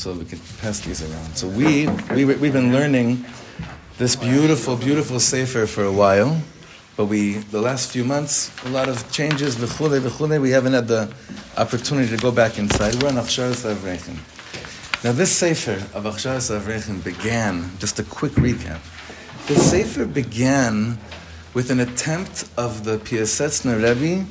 so 0.00 0.14
we 0.14 0.24
can 0.24 0.40
pass 0.62 0.80
these 0.80 1.02
around. 1.02 1.36
So 1.36 1.46
we, 1.46 1.86
we 2.14 2.24
we've 2.24 2.54
been 2.54 2.72
learning 2.72 3.22
this 3.98 4.16
beautiful, 4.16 4.74
beautiful 4.74 5.20
sefer 5.20 5.66
for 5.66 5.84
a 5.84 5.92
while, 5.92 6.40
but 6.96 7.04
we 7.04 7.34
the 7.52 7.60
last 7.60 7.90
few 7.90 8.02
months 8.02 8.50
a 8.64 8.70
lot 8.70 8.88
of 8.88 8.96
changes. 9.12 9.56
V'chule 9.56 10.00
v'chule. 10.00 10.40
We 10.40 10.52
haven't 10.52 10.72
had 10.72 10.88
the 10.88 11.12
opportunity 11.58 12.16
to 12.16 12.16
go 12.16 12.32
back 12.32 12.58
inside. 12.58 12.94
We're 13.02 13.10
on 13.10 13.16
Achsharas 13.16 13.70
Avrechin. 13.70 14.16
Now 15.04 15.12
this 15.12 15.30
sefer 15.30 15.76
of 15.92 16.04
Achsharas 16.04 16.48
Avrechin 16.48 17.04
began. 17.04 17.70
Just 17.78 17.98
a 17.98 18.04
quick 18.04 18.32
recap. 18.32 18.80
The 19.48 19.56
sefer 19.56 20.06
began 20.06 20.96
with 21.52 21.70
an 21.70 21.80
attempt 21.80 22.48
of 22.56 22.84
the 22.84 22.96
Piasetzner 22.96 23.76
Rebbe 23.76 24.24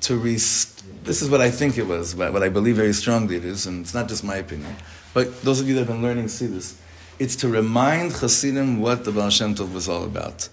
to 0.00 0.18
restore 0.18 0.72
this 1.04 1.20
is 1.20 1.28
what 1.28 1.40
I 1.40 1.50
think 1.50 1.78
it 1.78 1.86
was, 1.86 2.14
what 2.14 2.42
I 2.42 2.48
believe 2.48 2.76
very 2.76 2.92
strongly 2.92 3.34
it 3.34 3.44
is, 3.44 3.66
and 3.66 3.82
it's 3.82 3.92
not 3.92 4.08
just 4.08 4.22
my 4.22 4.36
opinion. 4.36 4.76
But 5.14 5.42
those 5.42 5.60
of 5.60 5.68
you 5.68 5.74
that 5.74 5.80
have 5.80 5.88
been 5.88 6.02
learning 6.02 6.28
see 6.28 6.46
this. 6.46 6.80
It's 7.18 7.36
to 7.36 7.48
remind 7.48 8.12
Hasidim 8.12 8.80
what 8.80 9.04
the 9.04 9.12
Baal 9.12 9.30
Shem 9.30 9.54
Tov 9.54 9.72
was 9.72 9.88
all 9.88 10.04
about. 10.04 10.48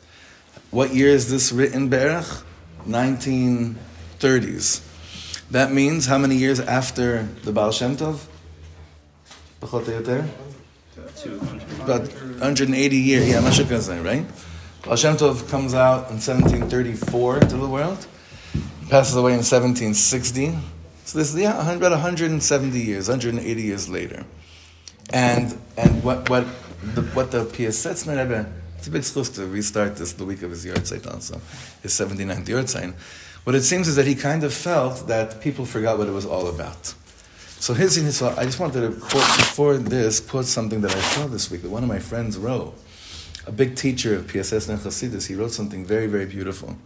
What 0.72 0.94
year 0.94 1.10
is 1.10 1.32
this 1.32 1.52
written, 1.52 1.90
Berach? 1.90 2.44
1930s. 2.88 4.82
That 5.52 5.72
means 5.72 6.06
how 6.06 6.18
many 6.18 6.36
years 6.36 6.60
after 6.60 7.24
the 7.44 7.52
Baal 7.52 7.72
Shem 7.72 7.98
Tov? 7.98 8.26
About 11.82 12.08
180 12.08 12.96
years, 12.96 13.28
yeah, 13.28 13.42
Mashukazai, 13.42 14.04
right? 14.04 14.26
Baal 14.84 14.96
Shem 14.96 15.18
Tov 15.18 15.50
comes 15.50 15.74
out 15.74 16.10
in 16.10 16.20
1734 16.20 17.40
to 17.40 17.58
the 17.58 17.68
world 17.68 18.06
passes 18.90 19.16
away 19.16 19.34
in 19.34 19.38
1760. 19.38 20.58
So 21.06 21.18
this 21.18 21.34
is 21.34 21.40
yeah, 21.40 21.72
about 21.72 21.92
170 21.92 22.80
years, 22.80 23.08
180 23.08 23.62
years 23.62 23.88
later. 23.88 24.26
And 25.12 25.58
and 25.78 26.04
what 26.04 26.30
what 26.30 26.46
the 26.84 27.02
what 27.14 27.32
the 27.32 27.46
Piasetzner 27.46 28.22
Rebbe, 28.22 28.52
it's 28.78 28.88
a 28.88 28.92
big 28.92 29.02
schus 29.02 29.34
to 29.36 29.46
restart 29.46 29.96
this 29.98 30.14
the 30.14 30.26
week 30.26 30.44
of 30.44 30.52
his 30.52 30.66
Yahrzeit 30.66 31.12
also, 31.12 31.42
his 31.82 31.94
79th 31.94 32.46
Yahrzeit. 32.46 32.94
What 33.44 33.56
it 33.56 33.64
seems 33.64 33.88
is 33.88 33.96
that 33.96 34.06
he 34.06 34.16
kind 34.16 34.44
of 34.44 34.54
felt 34.54 35.08
that 35.08 35.42
people 35.42 35.66
forgot 35.66 35.98
what 35.98 36.08
it 36.08 36.12
was 36.12 36.26
all 36.26 36.48
about. 36.48 36.94
So 37.60 37.74
his, 37.74 38.16
so 38.16 38.34
I 38.38 38.46
just 38.46 38.60
wanted 38.60 38.82
to 38.82 39.00
quote 39.00 39.38
before 39.38 39.78
this 39.78 40.20
quote 40.20 40.46
something 40.46 40.82
that 40.82 40.96
I 40.96 41.00
saw 41.00 41.28
this 41.28 41.52
week 41.52 41.64
that 41.64 41.70
one 41.70 41.84
of 41.84 41.90
my 41.90 42.00
friends 42.00 42.38
wrote. 42.38 42.74
A 43.48 43.52
big 43.52 43.76
teacher 43.76 44.16
of 44.16 44.28
Piasetzner 44.28 44.78
Chassidus, 44.78 45.28
he 45.28 45.36
wrote 45.36 45.52
something 45.52 45.84
very, 45.84 46.08
very 46.08 46.26
beautiful. 46.26 46.78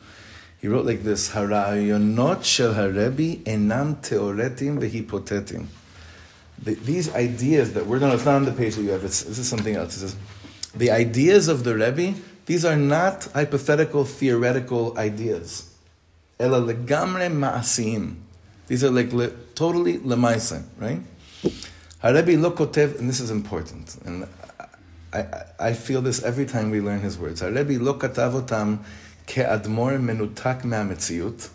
He 0.62 0.68
wrote 0.70 0.86
like 0.86 1.04
this: 1.04 1.32
Harayonot 1.32 2.46
shel 2.46 2.74
harebi 2.74 3.44
enam 3.44 3.98
teoretim 3.98 4.80
vehipotetim. 4.80 5.68
These 6.64 7.14
ideas 7.14 7.74
that 7.74 7.86
we're 7.86 8.00
going 8.00 8.12
to, 8.12 8.16
it's 8.16 8.26
not 8.26 8.36
on 8.36 8.46
the 8.46 8.52
page 8.52 8.76
that 8.76 8.84
you 8.84 8.92
have, 8.92 9.02
this 9.02 9.26
is 9.26 9.48
something 9.48 9.76
else. 9.76 9.98
It 9.98 10.00
says, 10.00 10.16
the 10.74 10.92
ideas 10.92 11.48
of 11.48 11.64
the 11.64 11.76
Rebbe, 11.76 12.18
these 12.46 12.66
are 12.66 12.76
not 12.76 13.26
hypothetical, 13.34 14.06
theoretical 14.06 14.98
ideas. 14.98 15.74
Ela 16.40 16.62
legamre 16.62 17.32
ma'asim. 17.32 18.16
These 18.68 18.84
are 18.84 18.90
like 18.90 19.12
le, 19.12 19.30
totally 19.56 20.00
lemaisa, 20.00 20.64
right? 20.78 21.02
Harebi 22.04 22.40
lo 22.40 22.52
kotev, 22.52 23.00
and 23.00 23.08
this 23.08 23.20
is 23.20 23.30
important, 23.30 23.98
and 24.06 24.28
I, 25.14 25.26
I, 25.60 25.74
feel 25.74 26.02
this 26.02 26.24
every 26.24 26.46
time 26.46 26.70
we 26.70 26.82
learn 26.82 27.00
his 27.02 27.18
words. 27.18 27.42
Harebi 27.42 27.80
lo 27.80 27.94
katavotam 27.94 28.80
ke'admor 29.28 30.00
menutak 30.02 30.64
me'ametziut. 30.64 31.50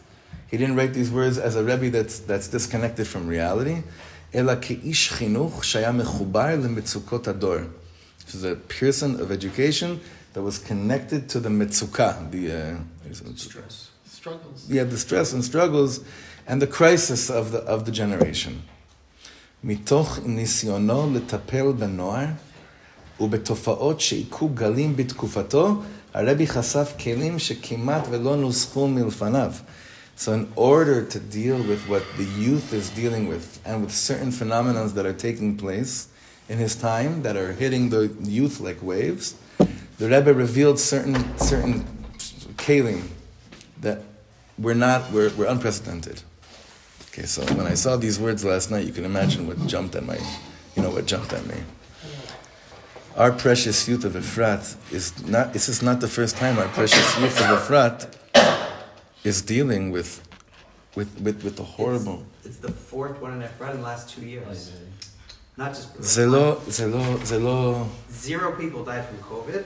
He 0.51 0.57
didn't 0.57 0.77
write 0.77 0.95
these 0.95 1.11
words 1.11 1.39
as 1.39 1.57
a 1.57 1.65
Rebbe 1.65 1.91
that's, 1.91 2.21
that's 2.21 2.49
disconnected 2.49 3.07
from 3.07 3.27
reality. 3.27 3.83
Ela 4.34 4.56
ke'ish 4.58 5.12
chinuch 5.14 5.62
shaya 5.62 5.92
mechubar 5.94 6.58
lemetzukot 6.62 7.28
ador. 7.28 7.68
This 8.26 8.36
is 8.36 8.44
a 8.44 8.56
person 8.56 9.20
of 9.20 9.32
education 9.32 10.00
that 10.34 10.42
was 10.42 10.58
connected 10.58 11.30
to 11.30 11.40
the 11.40 11.50
metzukah, 11.50 12.32
the 12.32 12.52
uh, 12.52 13.14
stress, 13.36 13.92
struggles. 14.06 14.70
Yeah, 14.70 14.86
the 14.86 14.98
stress 14.98 15.34
and 15.34 15.44
struggles, 15.44 16.04
and 16.48 16.62
the 16.62 16.68
crisis 16.68 17.30
of 17.30 17.52
the 17.52 17.60
of 17.60 17.86
the 17.86 17.92
generation. 17.92 18.64
מתוך 19.64 20.20
ניסיונו 20.26 21.14
לטפל 21.16 21.72
בנוער 21.72 22.28
ובתופעות 23.20 24.02
שהיכו 24.02 24.50
גלים 24.50 24.96
בתקופתו, 24.96 25.82
הרבי 26.14 26.48
חשף 26.48 26.94
כלים 27.04 27.40
שכמעט 27.40 28.08
ולא 28.10 28.36
נוסחו 28.36 28.88
מלפניו. 28.88 29.54
So 30.19 30.33
in 30.33 30.53
order 30.57 31.05
to 31.05 31.21
deal 31.21 31.63
with 31.63 31.89
what 31.89 32.03
the 32.17 32.25
youth 32.25 32.73
is 32.73 32.91
dealing 32.91 33.29
with 33.29 33.61
and 33.65 33.83
with 33.83 33.93
certain 33.93 34.33
phenomena 34.33 34.89
that 34.89 35.07
are 35.07 35.13
taking 35.13 35.57
place 35.57 36.09
in 36.49 36.59
his 36.59 36.75
time 36.75 37.23
that 37.23 37.37
are 37.37 37.53
hitting 37.53 37.91
the 37.91 38.09
youth 38.23 38.59
like 38.59 38.83
waves, 38.83 39.37
the 39.99 40.09
Rebbe 40.09 40.35
revealed 40.35 40.81
certain 40.81 41.39
certain 41.39 41.85
kalim 42.57 43.07
that 43.81 44.03
were 44.59 44.75
not 44.75 45.09
were, 45.13 45.31
were 45.37 45.47
unprecedented. 45.47 46.21
Okay, 47.13 47.23
so 47.23 47.45
when 47.55 47.69
I 47.69 47.75
saw 47.75 47.95
these 47.95 48.19
words 48.19 48.45
last 48.45 48.73
night, 48.73 48.87
you 48.87 48.93
can 48.93 49.05
imagine 49.05 49.47
what 49.47 49.65
jumped 49.69 49.95
at 49.95 50.05
my, 50.05 50.19
you 50.75 50.83
know, 50.83 50.91
what 50.91 51.07
jumped 51.07 51.33
at 51.33 51.47
me. 51.47 51.63
Our 53.17 53.31
precious 53.31 53.87
youth 53.87 54.05
of 54.05 54.15
Efrat 54.15 54.75
is 54.93 55.25
not, 55.29 55.53
this 55.53 55.69
is 55.69 55.81
not 55.81 56.01
the 56.01 56.09
first 56.09 56.37
time 56.37 56.59
our 56.59 56.67
precious 56.67 57.21
youth 57.21 57.41
of 57.41 57.61
Efrat 57.61 58.19
is 59.29 59.43
dealing 59.43 59.91
with, 59.91 60.27
with, 60.95 61.21
with, 61.21 61.45
with 61.45 61.57
the 61.57 61.63
horrible. 61.63 62.25
It's, 62.39 62.47
it's, 62.47 62.57
the 62.59 62.73
fourth 62.73 63.21
one 63.21 63.35
in 63.35 63.47
Efrat 63.47 63.73
in 63.73 63.77
the 63.79 63.83
last 63.83 64.09
two 64.09 64.25
years. 64.25 64.73
Not 65.57 65.75
just. 65.75 65.95
Zelo, 66.01 66.57
zelo, 66.67 67.19
zelo. 67.19 67.89
Zero 68.11 68.53
people 68.53 68.85
died 68.85 69.05
from 69.05 69.19
COVID, 69.19 69.65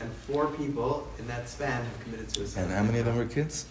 and 0.00 0.12
four 0.26 0.48
people 0.48 1.08
in 1.18 1.26
that 1.28 1.48
span 1.48 1.84
have 1.84 2.00
committed 2.00 2.30
suicide. 2.30 2.62
And 2.64 2.72
how 2.72 2.82
many 2.82 2.98
of 2.98 3.06
them 3.06 3.16
were 3.16 3.26
kids? 3.26 3.66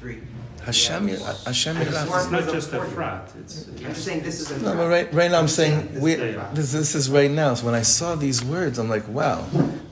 Three. 0.00 0.20
Hashem, 0.64 1.08
yeah. 1.08 1.16
Uh, 1.16 1.34
Hashem 1.46 1.76
It's 1.76 2.30
not 2.30 2.44
just 2.50 2.72
Efrat. 2.72 3.36
It's, 3.40 3.68
I'm 3.68 3.76
just 3.78 4.04
saying 4.04 4.22
this 4.22 4.40
is 4.40 4.50
a 4.50 4.58
No, 4.64 4.74
but 4.74 4.88
right, 4.88 5.12
right 5.14 5.30
now 5.30 5.38
I'm 5.38 5.48
saying 5.48 6.00
we, 6.00 6.16
this, 6.16 6.72
this 6.72 6.94
is 6.96 7.08
right 7.08 7.30
now. 7.30 7.54
So 7.54 7.66
when 7.66 7.74
I 7.74 7.82
saw 7.82 8.16
these 8.16 8.44
words, 8.44 8.78
I'm 8.78 8.88
like, 8.88 9.06
wow, 9.06 9.46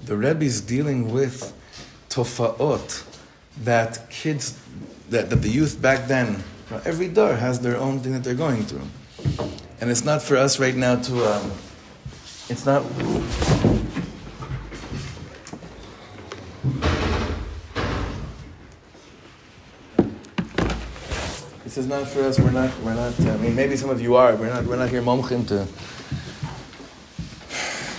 the 0.06 0.16
Rebbe 0.16 0.44
is 0.44 0.60
dealing 0.60 1.12
with 1.12 1.52
tofaot 2.08 3.09
that 3.64 4.08
kids, 4.10 4.60
that, 5.10 5.30
that 5.30 5.42
the 5.42 5.48
youth 5.48 5.80
back 5.80 6.08
then, 6.08 6.42
every 6.84 7.08
dor 7.08 7.34
has 7.34 7.60
their 7.60 7.76
own 7.76 8.00
thing 8.00 8.12
that 8.12 8.24
they're 8.24 8.34
going 8.34 8.64
through. 8.64 8.86
And 9.80 9.90
it's 9.90 10.04
not 10.04 10.22
for 10.22 10.36
us 10.36 10.58
right 10.58 10.76
now 10.76 10.96
to, 10.96 11.24
um, 11.34 11.52
it's 12.48 12.66
not, 12.66 12.84
This 21.70 21.78
is 21.78 21.86
not 21.86 22.08
for 22.08 22.24
us. 22.24 22.36
We're 22.36 22.50
not. 22.50 22.76
We're 22.82 22.94
not. 22.94 23.14
I 23.20 23.36
mean, 23.36 23.54
maybe 23.54 23.76
some 23.76 23.90
of 23.90 24.00
you 24.00 24.16
are. 24.16 24.34
We're 24.34 24.52
not. 24.52 24.64
We're 24.64 24.74
not 24.74 24.88
here 24.88 25.02
momchim 25.02 25.46
to 25.46 25.68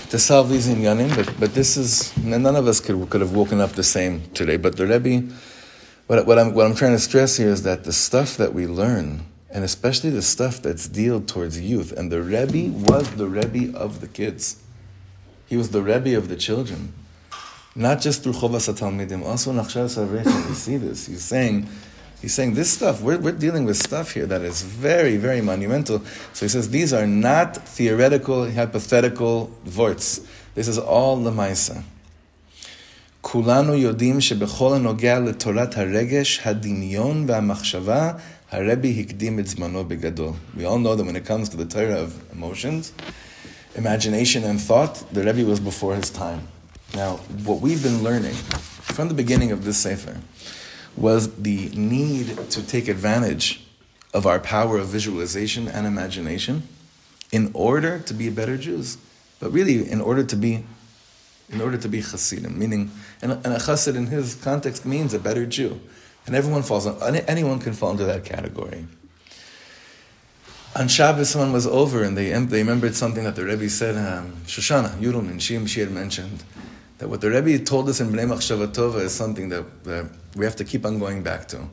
to 0.09 0.19
solve 0.19 0.49
these 0.49 0.67
inyanim. 0.67 1.15
But 1.15 1.33
but 1.39 1.53
this 1.53 1.77
is 1.77 2.11
none 2.17 2.57
of 2.57 2.67
us 2.67 2.81
could 2.81 3.09
could 3.09 3.21
have 3.21 3.31
woken 3.31 3.61
up 3.61 3.71
the 3.71 3.83
same 3.83 4.23
today. 4.33 4.57
But 4.57 4.75
the 4.75 4.85
Rebbe, 4.85 5.33
what 6.11 6.25
what 6.25 6.37
I'm 6.37 6.53
what 6.53 6.65
I'm 6.65 6.75
trying 6.75 6.91
to 6.91 6.99
stress 6.99 7.37
here 7.37 7.47
is 7.47 7.63
that 7.63 7.85
the 7.85 7.93
stuff 7.93 8.35
that 8.35 8.53
we 8.53 8.67
learn, 8.67 9.21
and 9.49 9.63
especially 9.63 10.09
the 10.09 10.21
stuff 10.21 10.61
that's 10.61 10.89
dealt 10.89 11.29
towards 11.29 11.57
youth, 11.57 11.93
and 11.93 12.11
the 12.11 12.21
Rebbe 12.21 12.77
was 12.85 13.09
the 13.11 13.27
Rebbe 13.27 13.77
of 13.77 14.01
the 14.01 14.09
kids. 14.09 14.61
He 15.47 15.55
was 15.55 15.69
the 15.69 15.81
Rebbe 15.81 16.17
of 16.17 16.27
the 16.27 16.35
children. 16.35 16.91
Not 17.77 18.01
just 18.01 18.23
through 18.23 18.33
Chovas 18.33 18.67
HaTalmidim, 18.67 19.23
also 19.23 19.51
in 19.51 19.57
Achsharas 19.57 19.97
Avrechin, 19.97 20.49
we 20.49 20.53
see 20.53 20.75
this. 20.75 21.07
He's 21.07 21.23
saying 21.23 21.69
He's 22.21 22.33
saying 22.33 22.55
this 22.55 22.69
stuff, 22.69 23.01
we're, 23.01 23.17
we're 23.17 23.31
dealing 23.31 23.63
with 23.63 23.77
stuff 23.77 24.11
here 24.11 24.25
that 24.27 24.41
is 24.41 24.61
very, 24.61 25.15
very 25.15 25.39
monumental. 25.39 26.03
So 26.33 26.45
he 26.45 26.49
says 26.49 26.69
these 26.69 26.93
are 26.93 27.07
not 27.07 27.55
theoretical, 27.55 28.51
hypothetical 28.51 29.49
vorts. 29.65 30.27
This 30.55 30.67
is 30.67 30.77
all 30.77 31.17
lemaisa. 31.17 31.83
כולנו 33.20 33.74
יודעים 33.74 34.20
שבכל 34.20 34.74
הנוגע 34.74 35.18
לתורת 35.18 35.78
הרגש, 35.78 36.40
הדמיון 36.44 37.24
והמחשבה, 37.28 38.12
הרבי 38.50 39.00
הקדים 39.00 39.38
את 39.38 39.46
זמנו 39.46 39.84
בגדול. 39.84 40.32
We 40.56 40.60
all 40.60 40.78
know 40.78 40.94
that 40.94 41.04
when 41.04 41.16
it 41.16 41.26
comes 41.26 41.48
to 41.48 41.56
the 41.56 41.64
Torah 41.64 42.00
of 42.00 42.12
emotions, 42.32 42.92
imagination 43.74 44.44
and 44.44 44.60
thought, 44.60 45.04
the 45.12 45.22
Rebbe 45.24 45.44
was 45.44 45.60
before 45.60 45.94
his 45.96 46.10
time. 46.10 46.42
Now, 46.94 47.16
what 47.44 47.60
we've 47.60 47.82
been 47.82 48.02
learning 48.02 48.36
from 48.96 49.08
the 49.08 49.14
beginning 49.14 49.52
of 49.52 49.64
this 49.64 49.76
Sefer, 49.76 50.16
was 50.96 51.34
the 51.34 51.68
need 51.74 52.50
to 52.50 52.66
take 52.66 52.88
advantage 52.88 53.62
of 54.14 54.26
our 54.26 54.38
power 54.38 54.78
of 54.78 54.86
visualization 54.88 55.68
and 55.68 55.86
imagination 55.86 56.62
in 57.30 57.50
order 57.52 57.98
to 57.98 58.14
be 58.14 58.30
better 58.30 58.56
Jews. 58.56 58.96
But 59.38 59.52
really, 59.52 59.90
in 59.90 60.00
order 60.00 60.24
to 60.24 60.36
be 60.36 60.64
in 61.49 61.61
order 61.61 61.77
to 61.77 61.89
be 61.89 62.01
Hasidim, 62.01 62.57
meaning, 62.57 62.91
and, 63.21 63.33
and 63.33 63.47
a 63.47 63.57
Chassid 63.57 63.95
in 63.95 64.07
his 64.07 64.35
context 64.35 64.85
means 64.85 65.13
a 65.13 65.19
better 65.19 65.45
Jew. 65.45 65.79
And 66.25 66.35
everyone 66.35 66.63
falls 66.63 66.85
on, 66.85 67.15
anyone 67.15 67.59
can 67.59 67.73
fall 67.73 67.91
into 67.91 68.05
that 68.05 68.23
category. 68.23 68.85
on 70.75 70.87
Shabbos, 70.87 71.29
someone 71.29 71.51
was 71.51 71.67
over 71.67 72.03
and 72.03 72.17
they, 72.17 72.29
they 72.29 72.59
remembered 72.59 72.95
something 72.95 73.23
that 73.23 73.35
the 73.35 73.43
Rebbe 73.43 73.69
said, 73.69 73.95
um, 73.95 74.33
Shoshana, 74.45 74.89
Yudelman, 74.99 75.41
she, 75.41 75.65
she 75.67 75.79
had 75.81 75.91
mentioned, 75.91 76.43
that 76.99 77.09
what 77.09 77.21
the 77.21 77.29
Rebbe 77.29 77.63
told 77.63 77.89
us 77.89 77.99
in 77.99 78.09
Bnei 78.11 78.27
Machshava 78.27 78.67
Tova 78.67 79.01
is 79.01 79.13
something 79.13 79.49
that, 79.49 79.83
that 79.83 80.09
we 80.35 80.45
have 80.45 80.55
to 80.57 80.63
keep 80.63 80.85
on 80.85 80.99
going 80.99 81.23
back 81.23 81.47
to. 81.49 81.67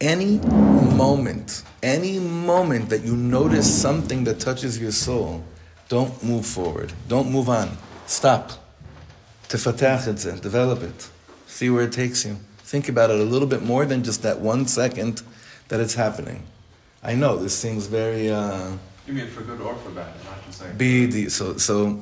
Any 0.00 0.38
moment, 0.38 1.64
any 1.82 2.20
moment 2.20 2.90
that 2.90 3.02
you 3.02 3.16
notice 3.16 3.82
something 3.82 4.24
that 4.24 4.38
touches 4.38 4.78
your 4.78 4.92
soul, 4.92 5.42
don't 5.88 6.22
move 6.22 6.46
forward. 6.46 6.92
Don't 7.08 7.30
move 7.32 7.48
on. 7.48 7.76
Stop. 8.08 8.52
Tefatach 9.48 10.08
it, 10.08 10.42
develop 10.42 10.82
it. 10.82 11.10
See 11.46 11.68
where 11.68 11.84
it 11.84 11.92
takes 11.92 12.24
you. 12.24 12.38
Think 12.60 12.88
about 12.88 13.10
it 13.10 13.20
a 13.20 13.22
little 13.22 13.46
bit 13.46 13.62
more 13.62 13.84
than 13.84 14.02
just 14.02 14.22
that 14.22 14.40
one 14.40 14.66
second 14.66 15.22
that 15.68 15.78
it's 15.78 15.94
happening. 15.94 16.42
I 17.02 17.14
know 17.14 17.36
this 17.36 17.56
seems 17.56 17.86
very. 17.86 18.30
Uh, 18.30 18.72
you 19.06 19.12
mean 19.12 19.26
for 19.26 19.42
good 19.42 19.60
or 19.60 19.74
for 19.74 19.90
bad? 19.90 20.14
Not 20.24 20.44
just 20.46 20.58
saying. 20.58 20.78
Bidi. 20.78 21.30
So 21.30 21.58
so, 21.58 22.00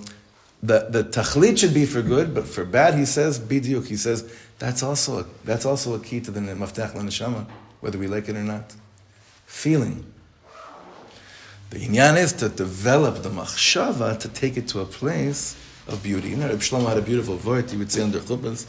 the 0.62 0.86
the 0.88 1.02
tachlit 1.02 1.58
should 1.58 1.74
be 1.74 1.84
for 1.86 2.02
good, 2.02 2.34
but 2.34 2.46
for 2.46 2.64
bad, 2.64 2.94
he 2.94 3.04
says 3.04 3.40
bidiuk. 3.40 3.88
He 3.88 3.96
says 3.96 4.32
that's 4.60 4.84
also 4.84 5.20
a, 5.20 5.26
that's 5.44 5.66
also 5.66 5.94
a 5.94 5.98
key 5.98 6.20
to 6.20 6.30
the 6.30 6.40
maftach 6.40 6.94
l'neshama, 6.94 7.46
whether 7.80 7.98
we 7.98 8.06
like 8.06 8.28
it 8.28 8.36
or 8.36 8.44
not. 8.44 8.74
Feeling. 9.46 10.04
The 11.70 11.80
inyan 11.80 12.16
is 12.16 12.32
to 12.34 12.48
develop 12.48 13.24
the 13.24 13.28
machshava 13.28 14.20
to 14.20 14.28
take 14.28 14.56
it 14.56 14.68
to 14.68 14.80
a 14.80 14.86
place 14.86 15.56
of 15.88 16.02
beauty. 16.02 16.30
You 16.30 16.36
know, 16.36 16.48
Reb 16.48 16.58
Shlomo 16.58 16.88
had 16.88 16.98
a 16.98 17.02
beautiful 17.02 17.36
word. 17.36 17.70
He 17.70 17.76
would 17.76 17.92
say 17.92 18.02
under 18.02 18.18
chuppahs, 18.18 18.66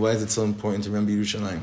Why 0.00 0.10
is 0.10 0.22
it 0.22 0.30
so 0.30 0.44
important 0.44 0.84
to 0.84 0.90
remember 0.90 1.12
Yerushalayim? 1.12 1.60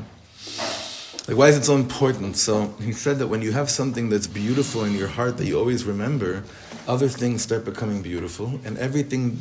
Like, 1.28 1.36
why 1.36 1.48
is 1.48 1.56
it 1.56 1.64
so 1.64 1.76
important? 1.76 2.36
So 2.36 2.74
he 2.82 2.92
said 2.92 3.18
that 3.20 3.28
when 3.28 3.42
you 3.42 3.52
have 3.52 3.70
something 3.70 4.08
that's 4.08 4.26
beautiful 4.26 4.84
in 4.84 4.94
your 4.94 5.06
heart 5.08 5.36
that 5.36 5.46
you 5.46 5.56
always 5.58 5.84
remember, 5.84 6.42
other 6.88 7.08
things 7.08 7.42
start 7.42 7.64
becoming 7.64 8.02
beautiful, 8.02 8.60
and 8.64 8.76
everything 8.78 9.40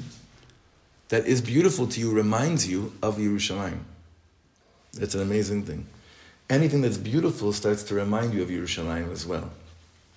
that 1.10 1.26
is 1.26 1.42
beautiful 1.42 1.88
to 1.88 2.00
you 2.00 2.12
reminds 2.12 2.70
you 2.70 2.94
of 3.02 3.18
Yerushalayim. 3.18 3.80
It's 5.00 5.16
an 5.16 5.22
amazing 5.22 5.64
thing. 5.64 5.88
Anything 6.50 6.82
that's 6.82 6.98
beautiful 6.98 7.52
starts 7.52 7.82
to 7.84 7.96
remind 7.96 8.34
you 8.34 8.44
of 8.44 8.50
Yerushalayim 8.50 9.12
as 9.12 9.26
well. 9.26 9.50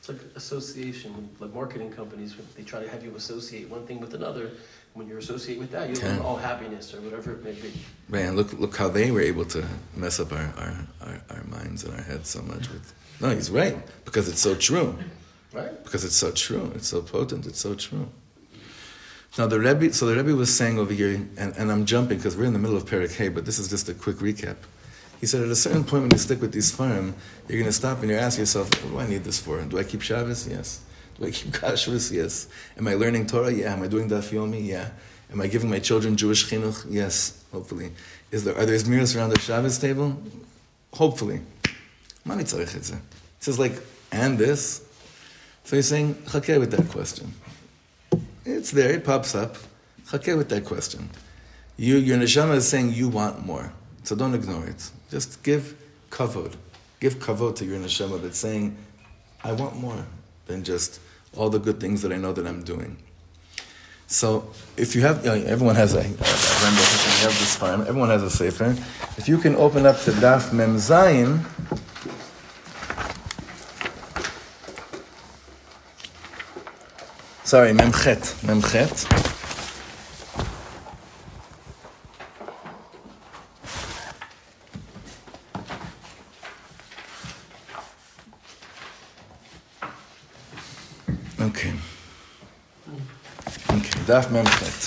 It's 0.05 0.11
like 0.11 0.37
association, 0.37 1.31
like 1.41 1.55
marketing 1.55 1.91
companies, 1.91 2.37
they 2.55 2.63
try 2.63 2.83
to 2.83 2.89
have 2.91 3.03
you 3.03 3.17
associate 3.17 3.71
one 3.71 3.87
thing 3.87 4.01
with 4.01 4.13
another 4.13 4.51
when 4.93 5.09
you 5.09 5.17
associate 5.17 5.59
with 5.59 5.71
that, 5.71 5.89
you 5.89 5.97
yeah. 5.97 6.19
all 6.19 6.37
happiness 6.37 6.93
or 6.93 7.01
whatever 7.01 7.33
it 7.33 7.43
may 7.43 7.53
be. 7.53 7.73
Man, 8.11 8.37
look 8.37 8.53
look 8.53 8.77
how 8.77 8.89
they 8.89 9.11
were 9.11 9.23
able 9.23 9.47
to 9.47 9.65
mess 9.97 10.21
up 10.21 10.31
our, 10.31 10.53
our, 10.59 10.87
our, 11.07 11.23
our 11.31 11.45
minds 11.45 11.85
and 11.85 11.95
our 11.95 12.03
heads 12.03 12.29
so 12.29 12.43
much 12.43 12.69
with 12.69 12.93
No, 13.19 13.31
he's 13.31 13.51
right. 13.51 13.79
Because 14.05 14.29
it's 14.29 14.41
so 14.41 14.55
true. 14.55 14.99
Right. 15.55 15.83
Because 15.85 16.05
it's 16.05 16.17
so 16.17 16.33
true. 16.33 16.71
It's 16.75 16.89
so 16.89 17.01
potent, 17.01 17.47
it's 17.47 17.61
so 17.61 17.75
true. 17.75 18.07
Now 19.39 19.47
the 19.47 19.59
Rebbe 19.59 19.95
so 19.95 20.05
the 20.05 20.17
Rebbe 20.17 20.37
was 20.37 20.55
saying 20.55 20.79
over 20.79 20.93
here, 20.93 21.15
and, 21.39 21.57
and 21.57 21.73
I'm 21.73 21.87
jumping 21.87 22.19
because 22.19 22.37
we're 22.37 22.45
in 22.45 22.53
the 22.53 22.59
middle 22.59 22.77
of 22.77 22.85
Perik 22.85 23.17
Hay, 23.17 23.31
but 23.31 23.47
this 23.47 23.59
is 23.59 23.69
just 23.69 23.89
a 23.89 23.95
quick 23.95 24.17
recap. 24.17 24.57
He 25.21 25.27
said 25.27 25.43
at 25.43 25.49
a 25.49 25.57
certain 25.57 25.85
point 25.85 26.03
when 26.03 26.11
you 26.11 26.19
stick 26.19 26.41
with 26.41 26.53
these 26.53 26.71
farm, 26.71 27.15
you're 27.49 27.59
gonna 27.59 27.73
stop 27.73 28.01
and 28.01 28.11
you 28.11 28.17
ask 28.17 28.39
yourself, 28.39 28.69
what 28.85 28.91
do 28.93 28.99
I 29.01 29.07
need 29.07 29.25
this 29.25 29.41
for? 29.41 29.61
Do 29.63 29.79
I 29.79 29.85
keep 29.85 30.03
Shabbos? 30.03 30.47
Yes. 30.47 30.83
Do 31.19 31.27
I 31.27 31.31
keep 31.31 31.53
kashrus? 31.61 32.13
Yes. 32.13 32.49
Am 32.77 32.87
I 32.89 32.95
learning 32.95 33.27
Torah? 33.27 33.53
Yeah. 33.53 33.73
Am 33.73 33.83
I 33.83 33.89
doing 33.89 34.09
daf 34.09 34.31
yomi? 34.31 34.65
Yeah. 34.67 34.91
Am 35.33 35.41
I 35.41 35.47
giving 35.47 35.71
my 35.71 35.79
children 35.79 36.17
Jewish 36.17 36.51
chinuch? 36.51 36.87
Yes. 36.89 37.45
Hopefully. 37.53 37.93
Is 38.31 38.45
there 38.45 38.57
are 38.57 38.67
there 38.67 38.79
miras 38.79 39.17
around 39.17 39.31
the 39.31 39.41
Shabbos 39.41 39.79
table? 39.79 40.21
Hopefully. 40.93 41.41
He 42.27 42.45
says 42.47 43.59
like, 43.59 43.73
and 44.13 44.39
this. 44.39 44.83
So 45.65 45.77
he's 45.77 45.89
saying, 45.89 46.15
chakeh 46.15 46.59
with 46.59 46.71
that 46.71 46.89
question. 46.89 47.35
It's 48.45 48.71
there. 48.71 48.93
It 48.93 49.05
pops 49.05 49.35
up. 49.35 49.57
Chakeh 50.07 50.37
with 50.37 50.49
that 50.51 50.65
question. 50.65 51.11
You, 51.77 51.97
your 51.97 52.19
neshama 52.19 52.55
is 52.57 52.69
saying 52.69 52.93
you 52.93 53.09
want 53.09 53.45
more, 53.45 53.73
so 54.05 54.15
don't 54.15 54.35
ignore 54.35 54.65
it. 54.67 54.91
Just 55.15 55.45
give 55.45 55.77
kavod. 56.11 56.57
Give 56.99 57.15
kavod 57.21 57.55
to 57.59 57.65
your 57.65 57.79
neshama 57.79 58.21
that's 58.21 58.37
saying, 58.37 58.77
I 59.45 59.53
want 59.53 59.77
more 59.77 60.05
than 60.47 60.65
just 60.65 60.99
all 61.37 61.49
the 61.51 61.61
good 61.61 61.79
things 61.79 62.03
that 62.03 62.11
I 62.11 62.17
know 62.17 62.33
that 62.33 62.45
I'm 62.45 62.65
doing. 62.65 62.97
So 64.09 64.51
if 64.77 64.97
you 64.97 65.03
have, 65.03 65.25
you 65.25 65.31
know, 65.31 65.35
everyone 65.47 65.77
has 65.77 65.95
a, 65.95 65.99
remember 65.99 66.19
you 66.19 67.23
have 67.23 67.39
this 67.39 67.55
farm, 67.55 67.83
everyone 67.83 68.09
has 68.09 68.25
a 68.25 68.31
sefer. 68.31 68.75
If 69.17 69.29
you 69.29 69.39
can 69.39 69.55
open 69.55 69.87
up 69.87 70.01
to 70.01 70.11
Daf 70.11 70.53
Mem 70.53 70.79
Zayin, 70.79 71.45
sorry, 77.45 77.71
Memchet, 77.71 78.35
Memchet. 78.43 79.34
Daf 94.15 94.29
Memchet. 94.37 94.81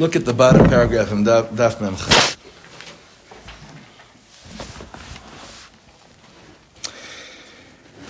Look 0.00 0.16
at 0.16 0.24
the 0.24 0.32
bottom 0.32 0.66
paragraph 0.74 1.12
in 1.12 1.24
Daf, 1.24 1.76
Memchet. 1.84 2.36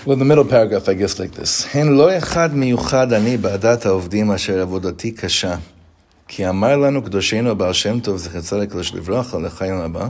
Well, 0.07 0.17
the 0.17 0.25
middle 0.25 0.45
paragraph, 0.45 0.89
I 0.89 0.95
guess, 0.95 1.19
like 1.19 1.33
this. 1.33 1.67
הן 1.75 1.89
לא 1.89 2.19
אחד 2.19 2.55
מיוחד 2.55 3.13
אני 3.13 3.37
בעדת 3.37 3.87
העובדים 3.87 4.31
אשר 4.31 4.61
עבודתי 4.61 5.11
קשה. 5.11 5.57
כי 6.29 6.49
אמר 6.49 6.77
לנו 6.77 7.03
קדושנו 7.03 7.51
הבעל 7.51 7.73
שם 7.73 8.01
טוב, 8.01 8.17
זכר 8.17 8.41
צדק 8.41 8.75
לברכה, 8.95 9.39
לחיים 9.39 9.77
הבא, 9.77 10.09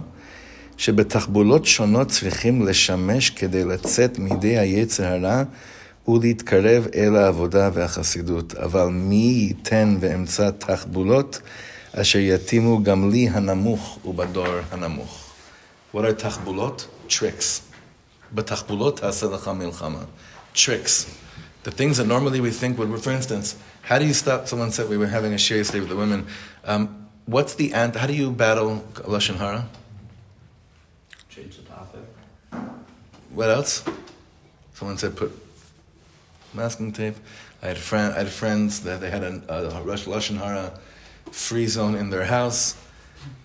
שבתחבולות 0.77 1.67
שונות 1.67 2.09
צריכים 2.09 2.67
לשמש 2.67 3.31
כדי 3.31 3.65
לצאת 3.65 4.19
מידי 4.19 4.59
היצר 4.59 5.05
הרע 5.05 5.43
ולהתקרב 6.08 6.88
אל 6.96 7.16
העבודה 7.16 7.70
והחסידות, 7.74 8.56
אבל 8.56 8.88
מי 8.88 9.16
ייתן 9.16 9.98
ואמצא 10.00 10.50
תחבולות 10.52 11.42
אשר 11.94 12.20
יתאימו 12.20 12.84
גם 12.84 13.10
לי 13.10 13.30
הנמוך 13.30 14.00
ובדור 14.06 14.48
הנמוך. 14.72 15.26
What 15.94 15.98
are 15.98 16.14
תחבולות? 16.18 16.88
Tricks. 17.10 17.62
בתחבולות 18.34 19.00
תעשה 19.00 19.26
לך 19.26 19.48
מלחמה. 19.48 20.00
Tricks. 20.56 21.06
The 21.66 21.72
things 21.72 21.98
that 21.98 22.08
normally 22.08 22.40
we 22.40 22.52
think 22.52 22.78
would, 22.78 23.04
for 23.04 23.12
instance, 23.12 23.56
how 23.82 23.98
do 24.00 24.06
you 24.06 24.14
stop? 24.14 24.48
Someone 24.48 24.72
said 24.72 24.88
we 24.90 24.98
were 24.98 25.08
having 25.08 25.34
a 25.34 25.38
share 25.38 25.64
day 25.64 25.80
with 25.80 25.90
the 25.90 25.96
women. 25.96 26.26
Um, 26.64 27.10
what's 27.26 27.56
the 27.56 27.74
ant? 27.74 27.96
How 27.96 28.08
do 28.08 28.14
you 28.14 28.32
battle 28.32 28.84
lashon 29.14 29.36
hara? 29.36 29.68
Change 31.30 31.58
the 31.58 31.64
topic. 31.64 32.06
What 33.38 33.50
else? 33.50 33.84
Someone 34.74 34.98
said 34.98 35.18
put 35.18 35.32
masking 36.55 36.93
tape. 36.93 37.17
I 37.63 37.69
had, 37.69 37.79
friend, 37.79 38.15
I 38.15 38.19
had 38.19 38.29
friends 38.29 38.81
that 38.81 39.01
they 39.01 39.11
had 39.11 39.23
a, 39.23 39.43
a 39.49 39.83
Rosh 39.83 40.07
Lashon 40.07 40.37
Hara 40.37 40.79
free 41.31 41.67
zone 41.67 41.95
in 41.95 42.11
their 42.11 42.25
house 42.25 42.77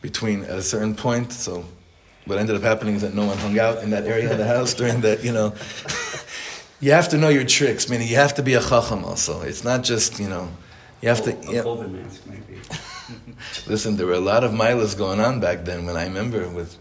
between 0.01 0.43
at 0.43 0.57
a 0.57 0.61
certain 0.61 0.95
point. 0.95 1.31
So 1.31 1.65
what 2.25 2.37
ended 2.37 2.55
up 2.55 2.61
happening 2.61 2.95
is 2.95 3.01
that 3.01 3.13
no 3.13 3.25
one 3.25 3.37
hung 3.37 3.57
out 3.57 3.83
in 3.83 3.89
that 3.91 4.05
area 4.05 4.31
of 4.31 4.37
the 4.37 4.45
house 4.45 4.73
during 4.73 5.01
that, 5.01 5.23
you 5.23 5.31
know. 5.31 5.53
you 6.79 6.91
have 6.91 7.09
to 7.09 7.17
know 7.17 7.29
your 7.29 7.45
tricks, 7.45 7.89
meaning 7.89 8.07
you 8.07 8.15
have 8.15 8.35
to 8.35 8.43
be 8.43 8.53
a 8.53 8.61
chacham 8.61 9.03
also. 9.03 9.41
It's 9.41 9.63
not 9.63 9.83
just, 9.83 10.19
you 10.19 10.29
know, 10.29 10.49
you 11.01 11.09
have 11.09 11.23
to. 11.23 11.31
A 11.31 11.63
COVID 11.63 11.91
mask, 11.91 12.25
maybe. 12.27 12.61
Listen, 13.67 13.95
there 13.95 14.05
were 14.05 14.13
a 14.13 14.19
lot 14.19 14.43
of 14.43 14.51
milas 14.51 14.97
going 14.97 15.19
on 15.19 15.39
back 15.39 15.65
then 15.65 15.85
when 15.85 15.95
I 15.95 16.03
remember 16.03 16.47
with, 16.49 16.77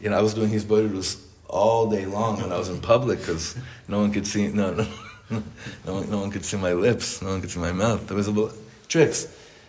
you 0.00 0.10
know, 0.10 0.18
I 0.18 0.22
was 0.22 0.34
doing 0.34 0.50
hisbodedus 0.50 1.20
all 1.48 1.88
day 1.88 2.04
long 2.04 2.40
when 2.40 2.52
I 2.52 2.58
was 2.58 2.68
in 2.68 2.80
public 2.80 3.20
because 3.20 3.56
no 3.86 4.00
one 4.00 4.12
could 4.12 4.26
see, 4.26 4.48
no, 4.48 4.74
no 4.74 4.86
no, 5.30 5.42
one, 5.84 6.10
no 6.10 6.18
one 6.20 6.30
could 6.30 6.44
see 6.44 6.56
my 6.56 6.72
lips. 6.72 7.22
No 7.22 7.30
one 7.30 7.40
could 7.40 7.50
see 7.50 7.60
my 7.60 7.72
mouth. 7.72 8.06
There 8.06 8.16
was 8.16 8.28
a 8.28 8.50
tricks. 8.88 9.26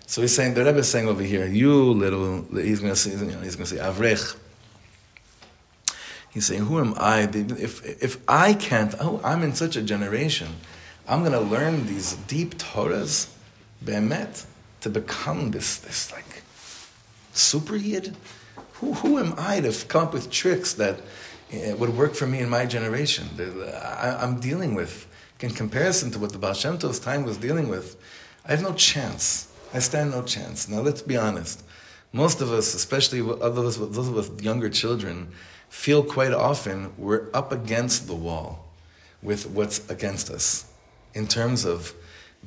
So 0.08 0.22
he's 0.22 0.36
saying 0.36 0.54
the 0.54 0.64
Rebbe 0.64 0.80
is 0.80 0.90
saying 0.90 1.08
over 1.08 1.24
here, 1.24 1.48
you 1.48 1.74
little. 1.74 2.44
He's 2.54 2.80
going 2.80 2.94
to 2.94 2.96
say, 2.96 3.12
you 3.12 3.32
know, 3.32 3.40
he's 3.40 3.56
going 3.56 3.68
to 3.68 3.76
say 3.76 3.82
avrech. 3.82 4.36
He's 6.32 6.46
saying, 6.46 6.66
who 6.66 6.80
am 6.80 6.94
I? 6.98 7.22
If 7.34 8.04
if 8.04 8.18
I 8.28 8.54
can't, 8.54 8.94
oh, 9.00 9.22
I'm 9.24 9.42
in 9.42 9.56
such 9.56 9.76
a 9.76 9.82
generation. 9.82 10.50
I'm 11.08 11.22
going 11.22 11.32
to 11.32 11.40
learn 11.40 11.86
these 11.88 12.14
deep 12.28 12.58
Torahs, 12.58 13.30
be'emet, 13.84 14.46
to 14.82 14.90
become 14.90 15.52
this 15.52 15.78
this 15.78 16.12
like 16.12 16.44
super 17.34 17.76
yid. 17.76 18.16
Who 18.74 18.94
who 18.94 19.18
am 19.18 19.34
I 19.38 19.62
to 19.62 19.72
come 19.88 20.04
up 20.04 20.14
with 20.14 20.30
tricks 20.30 20.74
that 20.74 21.00
uh, 21.54 21.76
would 21.78 21.96
work 21.96 22.14
for 22.14 22.28
me 22.28 22.40
in 22.40 22.50
my 22.50 22.66
generation? 22.66 23.30
I, 23.40 24.18
I'm 24.22 24.40
dealing 24.40 24.76
with 24.76 25.05
in 25.42 25.52
comparison 25.52 26.12
to 26.12 26.20
what 26.20 26.32
the 26.32 26.38
Baal 26.38 26.54
Shem 26.54 26.78
Tov's 26.78 27.00
time 27.00 27.24
was 27.24 27.38
dealing 27.38 27.68
with, 27.68 27.98
I 28.46 28.52
have 28.52 28.62
no 28.62 28.74
chance. 28.74 29.52
I 29.74 29.80
stand 29.80 30.12
no 30.12 30.24
chance. 30.24 30.70
Now 30.70 30.82
let's 30.82 31.02
be 31.02 31.18
honest. 31.18 31.64
Most 32.14 32.42
of 32.42 32.52
us, 32.52 32.74
especially 32.74 33.22
those 33.22 33.78
of 33.78 34.18
us, 34.18 34.30
us 34.30 34.42
younger 34.42 34.70
children, 34.70 35.30
feel 35.70 36.04
quite 36.04 36.32
often 36.32 36.94
we're 36.98 37.30
up 37.34 37.52
against 37.52 38.08
the 38.08 38.16
wall 38.16 38.66
with 39.22 39.50
what's 39.50 39.90
against 39.90 40.30
us 40.30 40.72
in 41.14 41.28
terms 41.28 41.66
of 41.66 41.94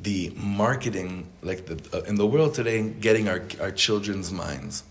the 0.00 0.33
marketing, 0.37 1.28
like 1.42 1.66
the, 1.66 1.99
uh, 1.99 2.02
in 2.04 2.14
the 2.14 2.26
world 2.26 2.54
today, 2.54 2.88
getting 2.88 3.28
our, 3.28 3.42
our 3.61 3.73
children's 3.73 4.33
minds. 4.33 4.85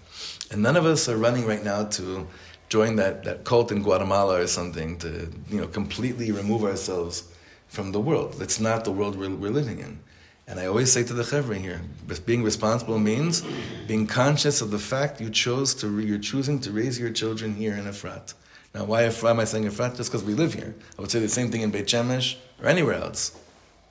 And 0.52 0.62
none 0.62 0.76
of 0.76 0.86
us 0.86 1.08
are 1.08 1.18
running 1.18 1.46
right 1.48 1.64
now 1.64 1.86
to 1.86 2.28
join 2.70 2.98
that, 2.98 3.24
that 3.24 3.46
cult 3.46 3.72
in 3.72 3.82
Guatemala 3.82 4.42
or 4.42 4.48
something 4.48 4.98
to 4.98 5.32
you 5.50 5.62
know 5.62 5.68
completely 5.68 6.32
remove 6.32 6.64
ourselves 6.64 7.24
from 7.68 7.92
the 7.92 8.00
world. 8.00 8.34
That's 8.34 8.60
not 8.60 8.86
the 8.86 8.92
world 8.92 9.18
we're, 9.18 9.30
we're 9.30 9.52
living 9.52 9.80
in. 9.80 10.00
And 10.48 10.60
I 10.60 10.66
always 10.66 10.92
say 10.92 11.04
to 11.04 11.14
the 11.14 11.24
chevra 11.24 11.58
here, 11.58 11.82
being 12.26 12.42
responsible 12.42 13.00
means 13.00 13.44
being 13.86 14.08
conscious 14.08 14.62
of 14.62 14.72
the 14.72 14.80
fact 14.80 15.20
you 15.20 15.30
chose 15.30 15.76
to, 15.76 16.00
you're 16.00 16.18
choosing 16.18 16.60
to 16.62 16.72
raise 16.72 16.98
your 16.98 17.10
children 17.10 17.54
here 17.54 17.74
in 17.74 17.84
Efrat. 17.84 18.34
Now, 18.74 18.86
why, 18.86 19.04
Efrat, 19.04 19.32
am 19.32 19.40
I 19.42 19.44
saying 19.44 19.66
Efrat? 19.66 19.98
Just 19.98 20.10
because 20.10 20.24
we 20.24 20.34
live 20.34 20.54
here. 20.54 20.74
I 20.98 21.02
would 21.02 21.12
say 21.12 21.20
the 21.20 21.28
same 21.28 21.52
thing 21.52 21.62
in 21.62 21.72
Beit 21.72 21.88
Shemesh 21.88 22.38
or 22.62 22.68
anywhere 22.68 22.96
else. 22.96 23.38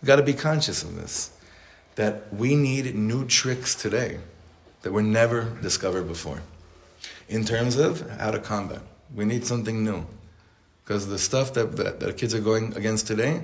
We've 0.00 0.06
got 0.06 0.16
to 0.16 0.22
be 0.22 0.32
conscious 0.32 0.82
of 0.82 0.94
this. 0.94 1.30
That 1.96 2.32
we 2.32 2.54
need 2.54 2.94
new 2.94 3.26
tricks 3.26 3.74
today 3.74 4.18
that 4.82 4.92
were 4.92 5.02
never 5.02 5.56
discovered 5.60 6.04
before. 6.04 6.40
In 7.28 7.44
terms 7.44 7.76
of 7.76 8.08
how 8.18 8.30
to 8.30 8.38
combat. 8.38 8.80
We 9.14 9.24
need 9.24 9.46
something 9.46 9.84
new. 9.84 10.06
Because 10.84 11.08
the 11.08 11.18
stuff 11.18 11.52
that, 11.54 11.76
that, 11.76 12.00
that 12.00 12.16
kids 12.16 12.34
are 12.34 12.40
going 12.40 12.76
against 12.76 13.06
today, 13.06 13.42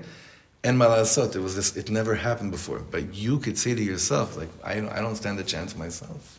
and 0.65 0.79
malasot, 0.79 1.35
it 1.35 1.41
was 1.41 1.57
this, 1.57 1.77
it 1.77 1.91
never 1.91 2.15
happened 2.15 2.53
before. 2.53 2.79
But 2.79 3.15
you 3.15 3.39
could 3.39 3.59
say 3.59 3.75
to 3.75 3.83
yourself, 3.83 4.37
like, 4.37 4.49
I, 4.65 4.75
I 4.75 5.01
don't 5.01 5.17
stand 5.17 5.39
a 5.41 5.45
chance 5.45 5.77
myself. 5.77 6.39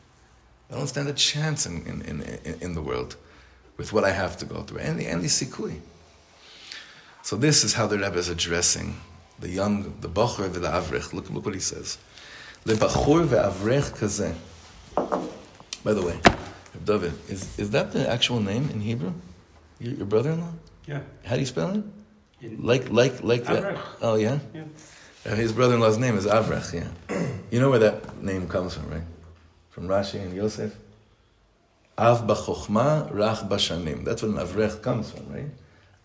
I 0.72 0.75
don't 0.75 0.88
stand 0.88 1.10
a 1.10 1.13
chance 1.13 1.65
in, 1.65 1.86
in, 1.86 2.01
in, 2.01 2.58
in 2.62 2.74
the 2.74 2.82
world 2.82 3.18
with 3.77 3.92
what 3.92 4.03
I 4.03 4.12
have 4.12 4.38
to 4.38 4.46
go 4.46 4.63
through. 4.63 4.80
And 4.80 5.00
the, 5.00 5.08
and 5.08 5.22
the 5.22 5.27
sikui. 5.27 5.80
So 7.22 7.36
this 7.36 7.63
is 7.63 7.74
how 7.74 7.88
the 7.88 7.98
Rebbe 7.98 8.18
is 8.18 8.30
addressing 8.30 8.96
the 9.39 9.50
young, 9.50 9.94
the 10.00 10.10
Bachur 10.10 10.51
the 10.51 10.60
Avrech. 10.60 11.13
Look, 11.13 11.30
look 11.30 11.46
what 11.46 11.53
he 11.53 11.60
says. 11.60 11.98
Le 12.65 12.75
Bachur 12.75 13.27
ve'avrech 13.27 13.92
kazeh. 13.98 14.36
By 15.84 15.94
the 15.94 16.01
way, 16.01 16.18
David, 16.86 17.13
is, 17.27 17.60
is 17.60 17.72
that 17.72 17.92
the 17.92 18.10
actual 18.10 18.39
name 18.39 18.70
in 18.70 18.80
Hebrew? 18.80 19.13
Your, 19.80 19.94
your 19.96 20.06
brother-in-law? 20.06 20.53
Yeah. 20.88 21.01
How 21.25 21.36
do 21.36 21.42
you 21.42 21.46
spell 21.46 21.75
it? 21.75 21.84
Like, 22.58 22.90
like, 22.90 23.24
like 23.24 23.46
that. 23.46 23.78
Oh, 24.02 24.16
yeah? 24.16 24.40
Yeah. 24.54 25.36
His 25.36 25.54
brother-in-law's 25.54 25.98
name 25.98 26.18
is 26.18 26.26
Avrech, 26.26 26.74
yeah. 26.74 27.28
you 27.50 27.60
know 27.60 27.70
where 27.70 27.80
that 27.80 28.22
name 28.22 28.48
comes 28.48 28.76
from, 28.76 28.90
right? 28.90 29.04
From 29.70 29.88
Rashi 29.88 30.22
and 30.22 30.36
Yosef? 30.36 30.76
Av 31.98 32.28
b'chokhma, 32.28 33.10
rach 33.14 33.48
b'shanim. 33.48 34.04
That's 34.04 34.22
what 34.22 34.32
an 34.32 34.38
Avrech 34.38 34.82
comes 34.82 35.12
from, 35.12 35.32
right? 35.32 35.50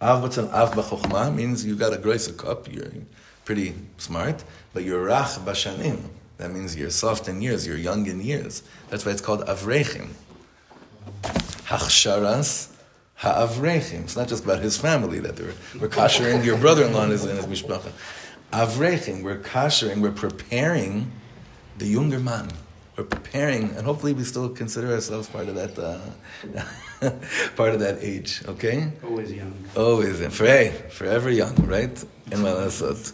Av, 0.01 0.23
what's 0.23 0.39
an 0.39 0.49
Av 0.51 0.73
b'chokhma? 0.73 1.35
Means 1.35 1.65
you 1.67 1.75
got 1.75 1.93
a 1.93 1.99
grace 1.99 2.29
of 2.29 2.37
cup, 2.37 2.73
you're 2.73 2.93
pretty 3.45 3.75
smart, 3.97 4.45
but 4.73 4.85
you're 4.85 5.05
rach 5.05 5.39
b'shanim. 5.41 5.99
That 6.37 6.53
means 6.53 6.77
you're 6.77 6.91
soft 6.91 7.27
in 7.29 7.43
years, 7.43 7.67
you're 7.67 7.77
young 7.77 8.07
in 8.07 8.21
years. 8.21 8.63
That's 8.91 9.05
why 9.05 9.11
it's 9.11 9.21
called 9.21 9.45
Avrechim. 9.47 10.11
Hachsharas, 11.65 12.73
Ha'avrechim. 13.19 14.05
It's 14.05 14.17
not 14.17 14.29
just 14.29 14.45
about 14.45 14.61
his 14.61 14.77
family 14.77 15.19
that 15.19 15.37
they're, 15.37 15.53
we're 15.81 15.89
kashering 15.89 16.45
your 16.45 16.57
brother-in-law 16.57 17.05
in 17.05 17.11
his, 17.11 17.25
in 17.25 17.37
his 17.37 17.47
mishpacha. 17.47 17.91
Avrechim, 18.53 19.25
we're 19.25 19.41
kashering, 19.41 19.99
we're 19.99 20.13
preparing 20.13 21.11
the 21.79 21.87
younger 21.87 22.21
man. 22.21 22.49
We're 22.97 23.05
preparing, 23.05 23.71
and 23.77 23.85
hopefully 23.85 24.13
we 24.13 24.23
still 24.23 24.49
consider 24.49 24.93
ourselves 24.93 25.29
part 25.29 25.49
of 25.49 25.57
that, 25.57 25.79
uh, 25.79 27.11
part 27.57 27.75
of 27.75 27.81
that 27.81 27.99
age. 28.01 28.43
Okay? 28.47 28.93
Always 29.05 29.33
young. 29.33 29.55
Always, 29.77 30.21
for, 30.21 30.71
forever 30.91 31.31
young, 31.31 31.55
right? 31.67 32.03
In 32.31 32.39
Malasot. 32.39 33.13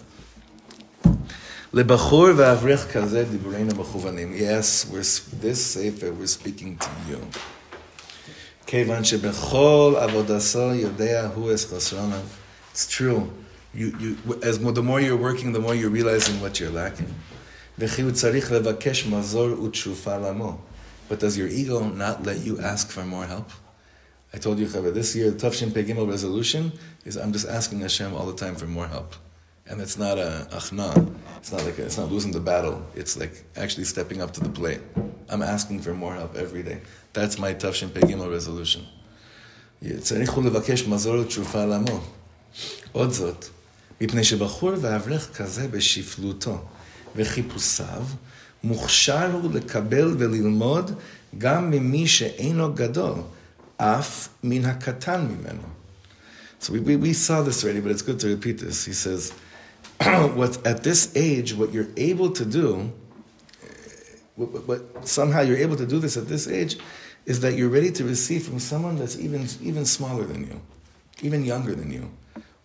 Lebachur 1.73 2.35
v'avrech 2.35 2.93
kazeh 2.93 3.25
dibureinu 3.25 3.73
mechuvanim. 3.73 4.39
Yes, 4.39 4.87
we're, 4.87 4.99
this 5.41 5.65
sefer, 5.65 6.13
we're 6.13 6.27
speaking 6.27 6.77
to 6.77 6.91
you. 7.09 7.27
כיוון 8.75 9.05
שבכל 9.05 9.95
עבודתו 9.99 10.75
יודע 10.75 11.29
הוא 11.35 11.53
It's 12.73 12.87
true. 12.89 13.31
You, 13.73 13.93
you, 14.01 14.17
as, 14.43 14.59
the 14.59 14.83
more 14.83 15.01
you're 15.01 15.23
working, 15.29 15.53
the 15.53 15.61
more 15.61 15.77
you're 15.77 15.95
realizing 15.99 16.41
what 16.41 16.59
you're 16.59 16.71
lacking. 16.71 17.07
וכי 17.79 18.03
הוא 18.03 18.11
צריך 18.11 18.53
לבקש 18.53 19.07
מזור 19.07 19.63
ותשופה 19.63 20.19
לעמו. 20.19 20.59
But 21.09 21.21
does 21.21 21.37
your 21.37 21.47
ego 21.47 21.81
not 21.85 22.27
let 22.27 22.45
you 22.45 22.59
ask 22.59 22.91
for 22.91 23.05
more 23.05 23.27
help? 23.27 23.49
I 24.33 24.39
told 24.39 24.59
you, 24.59 24.67
Chavah, 24.67 24.93
this 24.93 25.15
year 25.15 25.31
the 25.31 25.39
Tav 25.39 25.55
Shin 25.55 25.71
Pei 25.71 25.85
Gimel 25.85 26.09
resolution 26.11 26.73
is 27.05 27.17
I'm 27.17 27.33
just 27.33 27.47
asking 27.47 27.79
Hashem 27.79 28.13
all 28.13 28.27
the 28.27 28.39
time 28.45 28.57
for 28.57 28.67
more 28.67 28.89
help. 28.89 29.15
And 29.69 29.81
it's 29.81 29.97
not 29.97 30.19
a 30.19 30.49
achna. 30.51 30.91
It's 31.39 31.53
not 31.53 31.65
like 31.65 31.79
a, 31.79 31.85
it's 31.85 31.97
not 31.97 32.11
losing 32.11 32.33
the 32.33 32.41
battle. 32.41 32.85
It's 32.97 33.17
like 33.17 33.45
actually 33.57 33.85
stepping 33.85 34.21
up 34.21 34.33
to 34.33 34.41
the 34.41 34.49
plate. 34.49 34.81
I'm 35.29 35.43
asking 35.43 35.81
for 35.81 35.95
more 35.95 36.15
help 36.15 36.37
every 36.37 36.65
day. 36.65 36.81
That's 37.14 37.38
my 37.38 37.54
Tafshin 37.54 37.90
Pegimel 37.90 38.30
resolution. 38.30 38.82
צריך 40.00 40.32
הוא 40.32 40.44
לבקש 40.44 40.88
מזור 40.88 41.16
ותשופה 41.16 41.66
לעמו. 41.66 42.00
עוד 42.92 43.12
זאת, 43.12 43.46
מפני 44.02 44.24
שבחור 44.24 44.72
ואברך 44.82 45.38
כזה 45.38 45.68
בשפלותו 45.68 46.66
וחיפושיו, 47.16 48.04
מוכשר 48.64 49.32
הוא 49.32 49.54
לקבל 49.54 50.16
וללמוד 50.20 50.92
גם 51.38 51.72
ממי 51.72 52.08
שאינו 52.08 52.74
גדול, 52.74 53.16
אף 53.78 54.30
מן 54.44 54.66
הקטן 54.66 55.22
ממנו. 55.22 55.62
So 56.62 56.74
we, 56.74 56.80
we, 56.82 56.98
we 56.98 57.14
saw 57.14 57.42
this 57.42 57.64
already, 57.64 57.80
but 57.80 57.92
it's 57.92 58.02
good 58.02 58.20
to 58.20 58.28
repeat 58.28 58.58
this. 58.58 58.84
He 58.84 58.92
says, 58.92 59.32
what, 60.36 60.66
at 60.68 60.84
this 60.84 61.16
age, 61.16 61.54
what 61.54 61.72
you're 61.72 61.88
able 61.96 62.32
to 62.32 62.44
do, 62.44 62.92
what, 64.36 64.68
what, 64.68 65.08
somehow 65.08 65.40
you're 65.40 65.58
able 65.58 65.78
to 65.78 65.86
do 65.86 66.00
this 66.00 66.18
at 66.18 66.28
this 66.28 66.50
age, 66.50 66.78
is 67.26 67.40
that 67.42 67.54
you're 67.54 67.70
ready 67.70 67.92
to 67.92 68.04
receive 68.04 68.44
from 68.44 68.60
someone 68.60 68.98
that's 68.98 69.18
even, 69.20 69.48
even 69.62 69.86
smaller 69.86 70.24
than 70.24 70.48
you, 70.48 70.62
even 71.22 71.44
younger 71.44 71.76
than 71.76 71.92
you. 71.92 72.10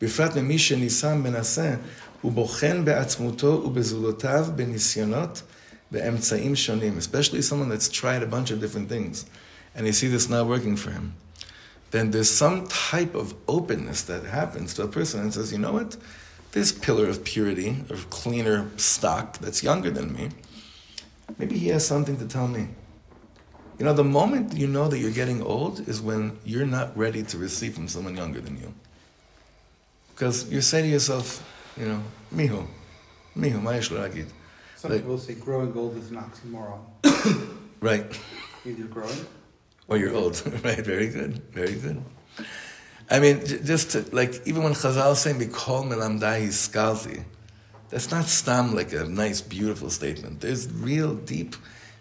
בפרט 0.00 0.36
ממי 0.36 0.58
שניסה 0.58 1.14
מנסה, 1.14 1.74
הוא 2.20 2.32
בוחן 2.32 2.84
בעצמותו 2.84 3.62
ובזולותיו 3.66 4.46
בניסיונות 4.56 5.42
באמצעים 5.90 6.56
שונים, 6.56 6.98
especially 6.98 7.42
someone 7.42 7.68
that's 7.68 7.88
tried 7.88 8.22
a 8.22 8.26
bunch 8.26 8.50
of 8.50 8.60
different 8.60 8.88
things, 8.88 9.24
and 9.74 9.86
you 9.86 9.92
see 9.92 10.08
this 10.08 10.28
not 10.28 10.46
working 10.46 10.76
for 10.76 10.90
him. 10.90 11.14
Then 11.90 12.10
there's 12.10 12.30
some 12.30 12.66
type 12.66 13.14
of 13.14 13.34
openness 13.46 14.02
that 14.02 14.24
happens 14.24 14.74
to 14.74 14.82
a 14.82 14.88
person 14.88 15.20
and 15.20 15.32
says, 15.32 15.52
you 15.52 15.58
know 15.58 15.72
what? 15.72 15.96
This 16.52 16.72
pillar 16.72 17.06
of 17.08 17.24
purity, 17.24 17.70
of 17.88 18.10
cleaner 18.10 18.68
stock 18.76 19.38
that's 19.38 19.62
younger 19.62 19.90
than 19.90 20.12
me, 20.12 20.30
maybe 21.38 21.56
he 21.56 21.68
has 21.68 21.86
something 21.86 22.16
to 22.16 22.26
tell 22.26 22.48
me. 22.48 22.68
You 23.79 23.85
know, 23.85 23.93
the 23.93 24.03
moment 24.03 24.57
you 24.57 24.67
know 24.67 24.89
that 24.89 24.99
you're 24.99 25.11
getting 25.11 25.41
old 25.41 25.87
is 25.87 26.01
when 26.01 26.37
you're 26.43 26.65
not 26.65 26.95
ready 26.97 27.23
to 27.23 27.37
receive 27.37 27.73
from 27.73 27.87
someone 27.87 28.15
younger 28.15 28.41
than 28.41 28.57
you. 28.57 28.73
Because 30.13 30.51
you 30.51 30.59
say 30.59 30.81
to 30.81 30.87
yourself, 30.87 31.41
you 31.77 31.85
know, 31.85 32.03
mihu, 32.29 32.65
mihu, 33.35 33.61
ma'esh 33.61 33.87
Some 34.75 34.91
like, 34.91 34.99
people 34.99 35.17
say 35.17 35.35
growing 35.35 35.75
old 35.77 35.95
is 35.95 36.11
an 36.11 36.17
oxymoron. 36.17 36.81
right. 37.79 38.19
Either 38.65 38.83
growing 38.83 39.25
or 39.87 39.97
you're 39.97 40.13
old. 40.13 40.41
right, 40.63 40.85
very 40.85 41.07
good, 41.07 41.41
very 41.51 41.75
good. 41.75 42.03
I 43.09 43.19
mean, 43.19 43.45
j- 43.45 43.59
just 43.63 43.91
to, 43.91 44.05
like, 44.11 44.45
even 44.45 44.63
when 44.63 44.73
Chazal 44.73 45.15
say, 45.15 45.31
Mikol 45.31 45.85
melamdai 45.85 46.47
skalti, 46.49 47.23
that's 47.89 48.11
not 48.11 48.25
stam 48.25 48.75
like 48.75 48.91
a 48.91 49.05
nice, 49.05 49.39
beautiful 49.41 49.89
statement. 49.89 50.41
There's 50.41 50.71
real 50.71 51.15
deep 51.15 51.55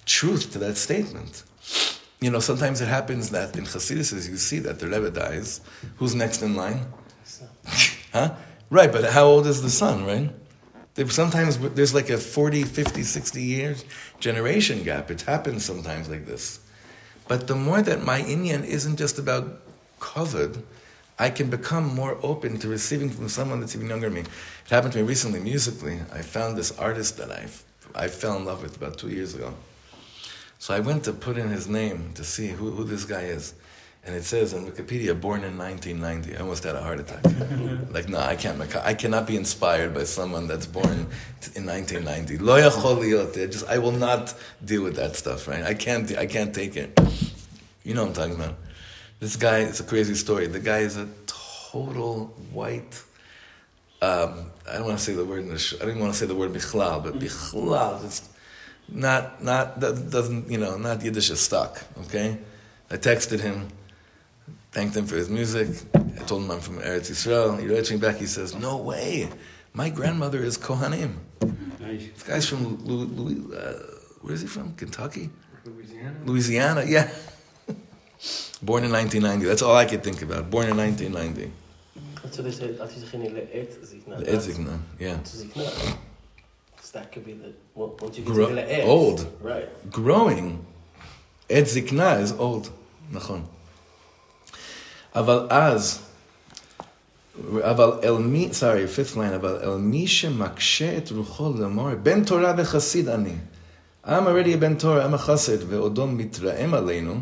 truth 0.04 0.52
to 0.52 0.58
that 0.58 0.76
statement. 0.76 1.44
You 2.20 2.32
know, 2.32 2.40
sometimes 2.40 2.80
it 2.80 2.88
happens 2.88 3.30
that 3.30 3.54
in 3.54 3.62
Hasidus, 3.62 4.28
you 4.28 4.36
see 4.38 4.58
that 4.58 4.80
the 4.80 4.88
Rebbe 4.88 5.12
dies. 5.12 5.60
Who's 5.98 6.16
next 6.16 6.42
in 6.42 6.56
line? 6.56 6.84
huh? 8.12 8.34
Right, 8.70 8.90
but 8.90 9.04
how 9.04 9.26
old 9.26 9.46
is 9.46 9.62
the 9.62 9.70
son, 9.70 10.04
right? 10.04 10.28
Sometimes 11.10 11.58
there's 11.58 11.94
like 11.94 12.10
a 12.10 12.18
40, 12.18 12.64
50, 12.64 13.04
60 13.04 13.40
years 13.40 13.84
generation 14.18 14.82
gap. 14.82 15.12
It 15.12 15.22
happens 15.22 15.64
sometimes 15.64 16.08
like 16.08 16.26
this. 16.26 16.58
But 17.28 17.46
the 17.46 17.54
more 17.54 17.82
that 17.82 18.02
my 18.02 18.20
Inyan 18.20 18.64
isn't 18.64 18.96
just 18.96 19.20
about 19.20 19.60
covered, 20.00 20.60
I 21.20 21.30
can 21.30 21.50
become 21.50 21.94
more 21.94 22.18
open 22.22 22.58
to 22.58 22.68
receiving 22.68 23.10
from 23.10 23.28
someone 23.28 23.60
that's 23.60 23.76
even 23.76 23.88
younger 23.88 24.08
than 24.08 24.14
me. 24.14 24.20
It 24.22 24.70
happened 24.70 24.92
to 24.94 24.98
me 24.98 25.04
recently, 25.04 25.38
musically. 25.38 26.00
I 26.12 26.22
found 26.22 26.56
this 26.56 26.76
artist 26.78 27.16
that 27.18 27.30
I 27.30 27.46
I 27.94 28.08
fell 28.08 28.36
in 28.36 28.44
love 28.44 28.62
with 28.62 28.76
about 28.76 28.98
two 28.98 29.08
years 29.08 29.34
ago. 29.34 29.54
So 30.58 30.74
I 30.74 30.80
went 30.80 31.04
to 31.04 31.12
put 31.12 31.38
in 31.38 31.48
his 31.48 31.68
name 31.68 32.12
to 32.14 32.24
see 32.24 32.48
who, 32.48 32.70
who 32.70 32.84
this 32.84 33.04
guy 33.04 33.22
is. 33.22 33.54
And 34.04 34.16
it 34.16 34.24
says 34.24 34.54
on 34.54 34.66
Wikipedia, 34.66 35.18
born 35.20 35.44
in 35.44 35.58
1990. 35.58 36.36
I 36.36 36.40
almost 36.40 36.64
had 36.64 36.74
a 36.74 36.82
heart 36.82 36.98
attack. 36.98 37.22
like, 37.90 38.08
no, 38.08 38.18
I 38.18 38.36
can't. 38.36 38.60
I 38.76 38.94
cannot 38.94 39.26
be 39.26 39.36
inspired 39.36 39.92
by 39.94 40.04
someone 40.04 40.46
that's 40.46 40.66
born 40.66 41.08
in 41.54 41.66
1990. 41.66 42.38
Lo 42.38 42.58
Just, 42.58 43.68
I 43.68 43.78
will 43.78 43.92
not 43.92 44.34
deal 44.64 44.82
with 44.82 44.96
that 44.96 45.14
stuff, 45.14 45.46
right? 45.46 45.62
I 45.62 45.74
can't. 45.74 46.16
I 46.16 46.26
can't 46.26 46.54
take 46.54 46.76
it. 46.76 46.98
You 47.84 47.94
know 47.94 48.02
what 48.02 48.08
I'm 48.08 48.14
talking 48.14 48.34
about. 48.34 48.56
This 49.20 49.36
guy, 49.36 49.58
it's 49.60 49.80
a 49.80 49.84
crazy 49.84 50.14
story. 50.14 50.46
The 50.46 50.60
guy 50.60 50.78
is 50.78 50.96
a 50.96 51.08
total 51.26 52.26
white. 52.52 53.02
Um, 54.00 54.50
I 54.68 54.74
don't 54.74 54.84
want 54.84 54.98
to 54.98 55.04
say 55.04 55.12
the 55.12 55.24
word 55.24 55.40
in 55.40 55.48
the 55.48 55.58
sh- 55.58 55.74
I 55.80 55.84
didn't 55.84 56.00
want 56.00 56.12
to 56.12 56.18
say 56.18 56.26
the 56.26 56.34
word 56.34 56.52
bichlal, 56.52 57.02
but 57.02 57.18
bichlal 57.18 58.04
not 58.88 59.42
not 59.42 59.80
that 59.80 60.10
doesn't 60.10 60.50
you 60.50 60.58
know 60.58 60.76
not 60.76 61.02
Yiddish 61.02 61.30
is 61.30 61.40
stuck. 61.40 61.82
Okay, 62.04 62.38
I 62.90 62.96
texted 62.96 63.40
him, 63.40 63.68
thanked 64.72 64.96
him 64.96 65.06
for 65.06 65.16
his 65.16 65.28
music. 65.28 65.68
I 65.94 66.24
told 66.24 66.44
him 66.44 66.50
I'm 66.50 66.60
from 66.60 66.78
Eretz 66.78 67.10
Yisrael. 67.10 67.60
He 67.60 67.66
writes 67.66 67.90
me 67.90 67.96
back. 67.96 68.16
He 68.16 68.26
says, 68.26 68.54
"No 68.54 68.76
way, 68.78 69.28
my 69.72 69.90
grandmother 69.90 70.42
is 70.42 70.58
Kohanim. 70.58 71.16
Nice. 71.80 72.08
This 72.14 72.22
guy's 72.22 72.48
from 72.48 72.84
Louis, 72.84 73.06
Louis 73.06 73.56
uh, 73.56 73.72
where 74.22 74.34
is 74.34 74.40
he 74.40 74.46
from? 74.46 74.74
Kentucky, 74.74 75.30
Louisiana. 75.64 76.16
Louisiana. 76.24 76.84
Yeah." 76.86 77.10
Born 78.62 78.82
in 78.82 78.90
1990. 78.90 79.46
That's 79.46 79.62
all 79.62 79.76
I 79.76 79.84
could 79.84 80.02
think 80.02 80.22
about. 80.22 80.50
Born 80.50 80.68
in 80.68 80.76
1990. 80.76 81.52
That's 82.22 82.36
what 82.36 82.44
they 82.44 82.50
say, 82.50 82.78
als 82.78 82.92
je 82.92 82.98
zich 83.00 83.12
in 83.12 83.32
le'et 83.32 83.78
zikna. 83.84 84.16
The 84.16 84.24
Edzigna, 84.24 84.80
yeah. 84.98 85.18
Zikna. 86.87 86.87
So 86.87 86.99
that 86.99 87.11
could 87.11 87.25
be 87.25 87.33
the, 87.33 87.53
well, 87.75 87.95
once 88.01 88.17
you 88.17 88.23
get 88.23 88.33
Gro- 88.33 88.47
to 88.47 88.53
le'et. 88.55 88.85
old. 88.85 89.25
Right. 89.41 89.69
growing. 89.91 90.57
עת 91.49 91.67
זקנה 91.67 92.23
is 92.23 92.31
old, 92.39 92.69
נכון. 93.11 93.41
אבל 95.15 95.47
אז, 95.49 95.99
אבל 97.61 97.91
אל 98.03 98.17
מי, 98.17 98.49
sorry, 98.51 98.87
fifth 98.97 99.15
line, 99.15 99.35
אבל 99.35 99.59
אל 99.63 99.77
מי 99.77 100.07
שמקשה 100.07 100.97
את 100.97 101.11
רוחו 101.11 101.53
לאמור, 101.59 101.89
בן 102.03 102.23
תורה 102.23 102.53
וחסיד 102.57 103.07
אני. 103.09 103.33
I'm 104.05 104.07
already 104.09 104.53
a 104.53 104.57
בן 104.59 104.75
תורה, 104.75 105.05
I'm 105.05 105.13
a 105.13 105.17
חסיד, 105.17 105.59
ועודו 105.69 106.07
מתרעם 106.07 106.73
עלינו, 106.73 107.13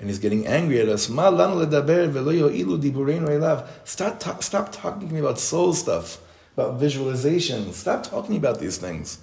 and 0.00 0.04
he's 0.04 0.18
getting 0.24 0.46
angry 0.46 0.78
at 0.84 1.08
us, 1.08 1.12
מה 1.12 1.30
לנו 1.30 1.60
לדבר 1.60 2.08
ולא 2.12 2.30
יועילו 2.30 2.76
דיבורינו 2.76 3.28
אליו? 3.30 3.58
Stop, 3.86 4.22
ta- 4.24 4.40
stop 4.40 4.72
talking 4.82 5.08
to 5.08 5.14
me 5.14 5.18
about 5.20 5.38
soul 5.38 5.72
stuff, 5.84 6.18
about 6.56 6.80
visualization, 6.80 7.72
stop 7.72 8.04
talking 8.04 8.36
about 8.36 8.58
these 8.58 8.78
things. 8.78 9.18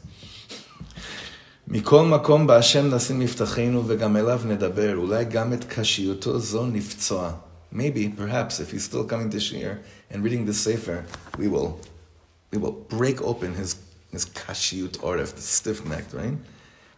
מכל 1.68 2.06
מקום 2.06 2.48
בהשם 2.48 2.96
נשים 2.96 3.20
מבטחנו 3.20 3.84
וגם 3.88 4.18
אליו 4.18 4.42
נדבר, 4.46 4.96
אולי 4.96 5.26
גם 5.26 5.54
את 5.54 5.64
קשיותו 5.64 6.40
זו 6.40 6.66
נפצוע. 6.66 7.32
Maybe, 7.74 8.08
perhaps, 8.18 8.60
if 8.60 8.72
he's 8.72 8.86
still 8.86 9.04
coming 9.04 9.30
to 9.30 9.40
Shir 9.40 9.80
and 10.10 10.24
reading 10.24 10.46
the 10.46 10.54
Sefer, 10.54 11.04
we 11.38 11.48
will, 11.48 11.80
we 12.52 12.58
will 12.58 12.78
break 12.98 13.22
open 13.22 13.54
his, 13.54 13.76
his 14.14 14.26
קשיות 14.34 14.96
עורף, 14.96 15.34
the 15.34 15.42
stiff 15.42 15.86
neck, 15.90 16.14
right? 16.14 16.38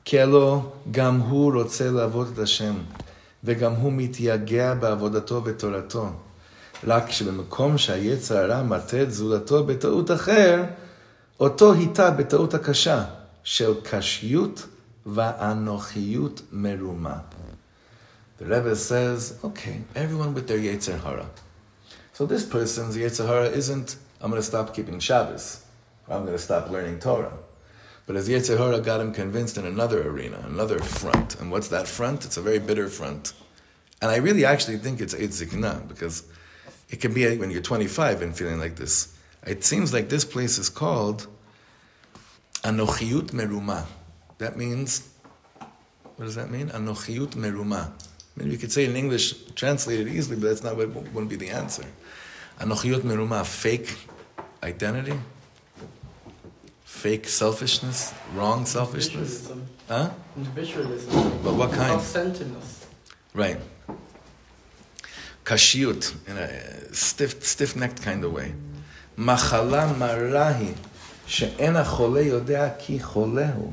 כי 0.06 0.20
הלא 0.20 0.62
גם 0.92 1.20
הוא 1.20 1.54
רוצה 1.54 1.92
לעבוד 1.92 2.30
את 2.34 2.40
השם, 2.40 2.76
וגם 3.44 3.74
הוא 3.74 3.94
מתייגע 3.94 4.74
בעבודתו 4.74 5.42
ותורתו. 5.46 6.10
רק 6.88 7.12
שבמקום 7.12 7.78
שהיצר 7.78 8.38
הרע 8.38 8.64
מטה 8.64 9.02
את 9.02 9.12
זולתו 9.12 9.64
בטעות 9.64 10.12
אחר, 10.12 10.64
אותו 11.40 11.74
היטה 11.74 12.12
בטעות 12.12 12.54
הקשה 12.54 13.04
של 13.44 13.74
קשיות 13.84 14.66
ואנוכיות 15.06 16.42
מרומה. 16.52 17.18
The 18.40 18.46
Rebbe 18.46 18.76
says, 18.76 19.34
okay, 19.44 19.82
everyone 19.96 20.34
with 20.34 20.48
their 20.48 20.60
Yetzer 20.60 20.98
Hara. 21.04 21.30
So 22.14 22.26
this 22.26 22.46
person's 22.46 22.96
Yetzer 22.96 23.28
Hara 23.28 23.50
isn't, 23.50 23.98
I'm 24.22 24.30
going 24.30 24.42
to 24.42 24.48
stop 24.48 24.74
keeping 24.74 25.00
Shabbos, 25.00 25.66
or 26.08 26.16
I'm 26.16 26.22
going 26.22 26.38
to 26.38 26.42
stop 26.42 26.70
learning 26.70 27.00
Torah. 27.00 27.34
But 28.06 28.16
his 28.16 28.30
Yetzer 28.30 28.58
Hara 28.58 28.80
got 28.80 29.02
him 29.02 29.12
convinced 29.12 29.58
in 29.58 29.66
another 29.66 30.08
arena, 30.08 30.40
another 30.48 30.80
front. 30.80 31.40
And 31.40 31.52
what's 31.52 31.68
that 31.68 31.86
front? 31.88 32.24
It's 32.24 32.38
a 32.38 32.42
very 32.42 32.60
bitter 32.60 32.88
front. 32.88 33.34
And 34.02 34.10
I 34.10 34.18
really 34.18 34.46
actually 34.46 34.78
think 34.78 35.02
it's 35.02 35.14
Eid 35.14 35.32
Zikna, 35.32 35.86
because 35.88 36.24
it 36.91 37.01
can 37.01 37.13
be 37.15 37.37
when 37.37 37.51
you're 37.51 37.63
25 37.63 38.23
and 38.23 38.37
feeling 38.37 38.59
like 38.59 38.77
this. 38.77 39.17
It 39.47 39.65
seems 39.65 39.93
like 39.93 40.09
this 40.09 40.25
place 40.25 40.59
is 40.59 40.69
called 40.69 41.27
Anochiyut 42.63 43.33
Meruma. 43.33 43.87
That 44.39 44.57
means, 44.57 45.09
what 46.17 46.25
does 46.25 46.35
that 46.35 46.51
mean? 46.51 46.69
Anochiyut 46.69 47.33
Meruma. 47.33 47.91
Maybe 48.37 48.51
you 48.51 48.59
could 48.59 48.73
say 48.73 48.85
in 48.85 48.97
English, 48.97 49.35
translate 49.55 50.01
it 50.01 50.09
easily, 50.09 50.37
but 50.37 50.49
that's 50.49 50.63
not 50.63 50.77
what 50.77 50.89
wouldn't 50.89 51.29
be 51.29 51.37
the 51.37 51.51
answer. 51.51 51.85
Anochiyut 52.59 53.01
Meruma, 53.01 53.45
fake 53.45 53.97
identity, 54.63 55.19
fake 56.85 57.29
selfishness, 57.29 58.15
wrong 58.35 58.65
selfishness. 58.65 59.51
Individualism. 59.51 59.69
Huh? 59.89 60.11
Individualism. 60.37 61.13
But 61.43 61.55
what 61.55 61.73
kind? 61.73 62.01
Self-centeredness. 62.01 62.87
Right 63.35 63.59
Kashiyut, 65.46 66.14
in 66.28 66.38
a 66.38 66.94
stiff, 66.94 67.44
stiff-necked 67.44 68.02
kind 68.02 68.24
of 68.24 68.34
way. 68.34 68.52
מחלה 69.18 69.94
מרה 69.98 70.48
היא, 70.48 70.74
שאין 71.28 71.76
החולה 71.76 72.22
יודע 72.22 72.70
כי 72.80 73.00
חולה 73.00 73.54
הוא. 73.56 73.72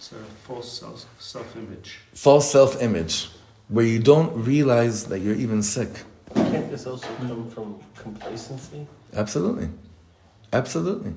It's 0.00 0.12
a 0.12 0.50
false 0.50 0.80
self, 0.82 1.06
self-image. 1.20 1.88
False 2.14 2.50
self-image, 2.50 3.30
where 3.68 3.86
you 3.86 3.98
don't 4.00 4.32
realize 4.44 5.04
that 5.04 5.20
you're 5.20 5.36
even 5.46 5.62
sick. 5.62 5.88
Can't 6.34 6.70
this 6.70 6.86
also 6.86 7.06
come 7.18 7.48
from 7.54 7.78
complacency? 8.02 8.86
Absolutely. 9.14 9.68
Absolutely. 10.52 11.12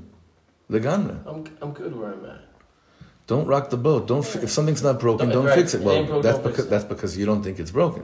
Legamre. 0.70 1.16
I'm, 1.26 1.44
I'm 1.62 1.72
good 1.74 1.94
where 2.00 2.14
I'm 2.14 2.26
at. 2.26 2.42
Don't 3.28 3.48
rock 3.48 3.70
the 3.70 3.78
boat. 3.78 4.08
Don't 4.08 4.24
fi- 4.26 4.40
if 4.40 4.52
something's 4.52 4.84
not 4.84 5.00
broken, 5.00 5.28
Don't- 5.30 5.36
don't 5.38 5.46
right. 5.46 5.56
fix 5.60 5.74
it. 5.74 5.82
It 5.82 5.84
Well, 5.86 5.96
ain't 5.96 6.08
broke, 6.08 6.24
that's 6.24 6.38
don't 6.38 6.44
fix 6.46 6.54
because 6.56 6.66
it. 6.66 6.70
that's 6.70 6.86
because 6.86 7.18
you 7.18 7.26
don't 7.26 7.44
think 7.44 7.60
it's 7.60 7.72
broken. 7.72 8.04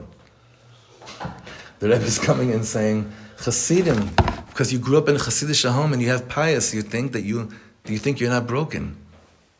The 1.79 1.89
Rebbe 1.89 2.05
is 2.05 2.17
coming 2.17 2.51
and 2.51 2.65
saying, 2.65 3.11
Hasidim, 3.37 4.09
because 4.47 4.73
you 4.73 4.79
grew 4.79 4.97
up 4.97 5.09
in 5.09 5.15
a 5.15 5.19
Hasidic 5.19 5.69
home 5.69 5.93
and 5.93 6.01
you 6.01 6.09
have 6.09 6.27
pious, 6.27 6.73
you 6.73 6.81
think 6.81 7.11
that 7.11 7.21
you, 7.21 7.51
you 7.85 7.99
think 7.99 8.19
you're 8.19 8.31
not 8.31 8.47
broken. 8.47 8.97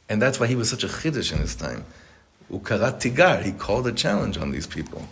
And 0.09 0.19
that's 0.19 0.39
why 0.39 0.47
he 0.47 0.55
was 0.55 0.69
such 0.69 0.83
a 0.83 0.87
Chiddush 0.87 1.31
in 1.31 1.39
his 1.39 1.55
time. 1.55 1.85
Ukarat 2.51 3.01
tigar, 3.01 3.43
he 3.43 3.51
called 3.51 3.85
a 3.85 3.91
challenge 3.91 4.37
on 4.37 4.51
these 4.51 4.65
people. 4.65 5.07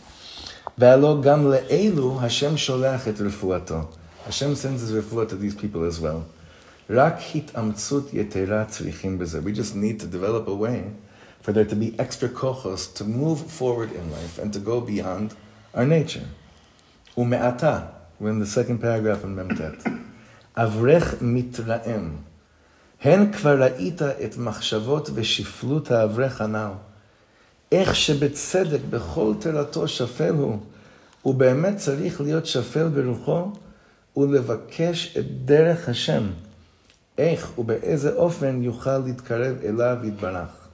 Gam 0.79 1.01
le'elu 1.01 2.19
Hashem 2.19 2.55
sholach 2.55 3.07
et 3.07 3.15
refuato. 3.15 3.87
Hashem 4.23 4.55
sends 4.55 4.81
his 4.81 4.91
refuah 4.91 5.29
to 5.29 5.35
these 5.35 5.53
people 5.53 5.83
as 5.83 5.99
well. 5.99 6.25
Rak 6.87 7.19
yetera. 7.19 9.43
We 9.43 9.51
just 9.51 9.75
need 9.75 9.99
to 9.99 10.07
develop 10.07 10.47
a 10.47 10.55
way 10.55 10.91
for 11.41 11.51
there 11.51 11.65
to 11.65 11.75
be 11.75 11.93
extra 11.99 12.29
kochos 12.29 12.91
to 12.95 13.03
move 13.03 13.51
forward 13.51 13.91
in 13.91 14.11
life 14.11 14.39
and 14.39 14.51
to 14.53 14.59
go 14.59 14.81
beyond 14.81 15.35
our 15.75 15.85
nature. 15.85 16.23
ומעתה, 17.17 17.79
we're 18.21 18.23
in 18.23 18.39
the 18.39 18.45
second 18.45 18.81
paragraph 18.81 19.23
in 19.23 19.27
ממתת. 19.27 19.89
אברך 20.57 21.15
מתרעם. 21.21 22.15
הן 23.01 23.31
כבר 23.31 23.63
ראית 23.63 24.01
את 24.01 24.37
מחשבות 24.37 25.09
ושפלות 25.13 25.91
האברך 25.91 26.41
הנ"ל. 26.41 26.71
איך 27.71 27.95
שבצדק 27.95 28.79
בכל 28.89 29.33
תורתו 29.39 29.87
שפל 29.87 30.33
הוא, 30.33 30.59
הוא 31.21 31.35
באמת 31.35 31.77
צריך 31.77 32.21
להיות 32.21 32.45
שפל 32.45 32.87
ברוחו 32.87 33.51
ולבקש 34.17 35.17
את 35.17 35.45
דרך 35.45 35.89
השם. 35.89 36.23
איך 37.17 37.59
ובאיזה 37.59 38.13
אופן 38.13 38.63
יוכל 38.63 38.97
להתקרב 38.97 39.55
אליו 39.63 39.97
יתברך. 40.03 40.67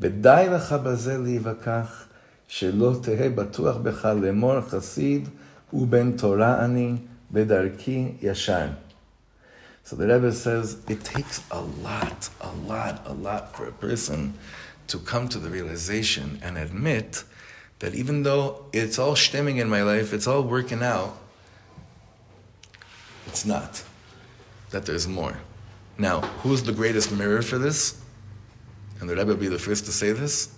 ודי 0.00 0.46
לך 0.50 0.72
בזה 0.72 1.18
להיווכח, 1.18 2.04
שלא 2.48 2.92
תהא 3.02 3.28
בטוח 3.34 3.76
בך 3.76 4.04
לאמור 4.22 4.60
חסיד 4.60 5.28
Uben 5.72 6.18
Torah 6.18 6.62
ani 6.62 7.00
bedarki 7.32 8.18
yashan. 8.20 8.74
So 9.84 9.96
the 9.96 10.06
Rebbe 10.06 10.32
says 10.32 10.78
it 10.88 11.02
takes 11.02 11.42
a 11.50 11.60
lot, 11.60 12.28
a 12.40 12.52
lot, 12.66 13.02
a 13.06 13.12
lot 13.12 13.56
for 13.56 13.66
a 13.66 13.72
person 13.72 14.34
to 14.88 14.98
come 14.98 15.28
to 15.28 15.38
the 15.38 15.48
realization 15.48 16.38
and 16.42 16.58
admit 16.58 17.24
that 17.78 17.94
even 17.94 18.22
though 18.22 18.66
it's 18.72 18.98
all 18.98 19.16
stemming 19.16 19.58
in 19.58 19.68
my 19.68 19.82
life, 19.82 20.12
it's 20.12 20.26
all 20.26 20.42
working 20.42 20.82
out, 20.82 21.16
it's 23.26 23.44
not. 23.46 23.82
That 24.70 24.84
there's 24.84 25.08
more. 25.08 25.38
Now, 25.96 26.20
who's 26.42 26.62
the 26.62 26.72
greatest 26.72 27.10
mirror 27.10 27.40
for 27.40 27.58
this? 27.58 28.00
And 29.00 29.08
the 29.08 29.16
Rebbe 29.16 29.34
be 29.36 29.48
the 29.48 29.58
first 29.58 29.86
to 29.86 29.92
say 29.92 30.12
this? 30.12 30.54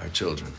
Our 0.00 0.08
children. 0.08 0.52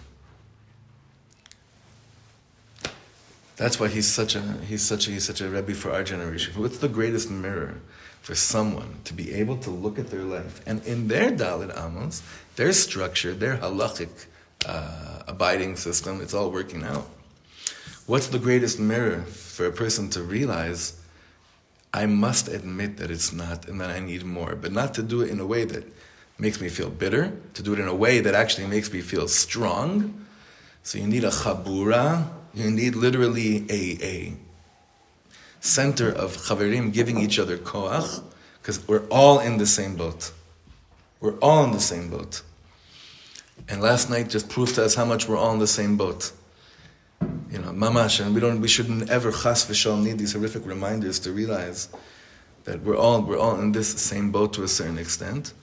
That's 3.58 3.80
why 3.80 3.88
he's 3.88 4.08
such 4.08 4.36
a 4.36 4.42
he's 4.68 4.84
such 4.84 5.08
a 5.08 5.12
he's 5.12 5.26
such 5.26 5.42
a 5.42 5.50
Rebbe 5.50 5.74
for 5.74 5.92
our 5.92 6.04
generation. 6.04 6.54
What's 6.62 6.80
the 6.80 6.90
greatest 6.90 7.32
mirror 7.32 7.76
for 8.22 8.36
someone 8.36 9.00
to 9.06 9.14
be 9.14 9.34
able 9.34 9.58
to 9.58 9.70
look 9.70 9.98
at 10.00 10.10
their 10.10 10.24
life 10.24 10.62
and 10.66 10.84
in 10.86 11.08
their 11.08 11.32
Daled 11.32 11.72
Amos, 11.78 12.24
their 12.56 12.74
structure, 12.74 13.34
their 13.34 13.58
halachic 13.58 14.10
uh, 14.66 15.22
abiding 15.28 15.76
system, 15.76 16.22
it's 16.22 16.34
all 16.34 16.52
working 16.52 16.84
out. 16.84 17.08
What's 18.08 18.28
the 18.28 18.40
greatest 18.40 18.80
mirror 18.80 19.22
for 19.22 19.66
a 19.66 19.72
person 19.72 20.10
to 20.12 20.24
realize? 20.24 21.00
I 21.94 22.08
must 22.08 22.50
admit 22.50 22.98
that 22.98 23.10
it's 23.10 23.32
not, 23.32 23.68
and 23.68 23.80
that 23.80 23.90
I 23.90 24.00
need 24.00 24.26
more, 24.26 24.56
but 24.56 24.72
not 24.72 24.94
to 24.96 25.02
do 25.02 25.22
it 25.22 25.30
in 25.30 25.40
a 25.40 25.46
way 25.46 25.64
that 25.64 25.86
makes 26.38 26.60
me 26.60 26.68
feel 26.68 26.90
bitter. 26.90 27.32
To 27.54 27.64
do 27.64 27.74
it 27.74 27.80
in 27.80 27.88
a 27.88 27.96
way 27.96 28.20
that 28.20 28.36
actually 28.36 28.68
makes 28.68 28.92
me 28.92 29.02
feel 29.02 29.28
strong. 29.28 30.26
So 30.84 30.98
you 30.98 31.08
need 31.08 31.24
a 31.24 31.30
chabura 31.30 32.28
You 32.56 32.72
need 32.72 32.96
literally 32.96 33.66
a, 33.70 33.98
a 34.02 34.34
center 35.60 36.10
of 36.10 36.38
chaverim 36.38 36.94
giving 36.94 37.20
each 37.20 37.38
other 37.38 37.58
koach, 37.58 38.24
because 38.62 38.88
we're 38.88 39.06
all 39.10 39.40
in 39.40 39.58
the 39.58 39.66
same 39.66 39.96
boat. 39.96 40.32
We're 41.20 41.38
all 41.40 41.66
in 41.66 41.72
the 41.72 41.82
same 41.82 42.10
boat. 42.10 42.42
And 43.68 43.82
last 43.82 44.10
night 44.10 44.30
just 44.30 44.48
proved 44.50 44.76
to 44.76 44.86
us 44.86 44.96
how 44.96 45.06
much 45.06 45.28
we're 45.28 45.38
all 45.38 45.54
in 45.54 45.60
the 45.60 45.68
same 45.68 45.98
boat. 45.98 46.32
You 47.52 47.60
know, 47.60 47.72
mamash, 47.72 48.24
and 48.24 48.34
we 48.34 48.40
don't, 48.40 48.62
we 48.62 48.68
shouldn't 48.68 49.10
ever 49.10 49.32
chas 49.32 49.66
v'shal 49.66 50.02
need 50.02 50.18
these 50.18 50.34
horrific 50.34 50.66
reminders 50.66 51.20
to 51.20 51.32
realize 51.32 51.90
that 52.64 52.82
we're 52.82 52.98
all, 52.98 53.22
we're 53.22 53.38
all 53.38 53.60
in 53.60 53.72
this 53.72 53.90
same 53.90 54.32
boat 54.32 54.54
to 54.54 54.64
a 54.64 54.68
certain 54.68 54.98
extent. 54.98 55.54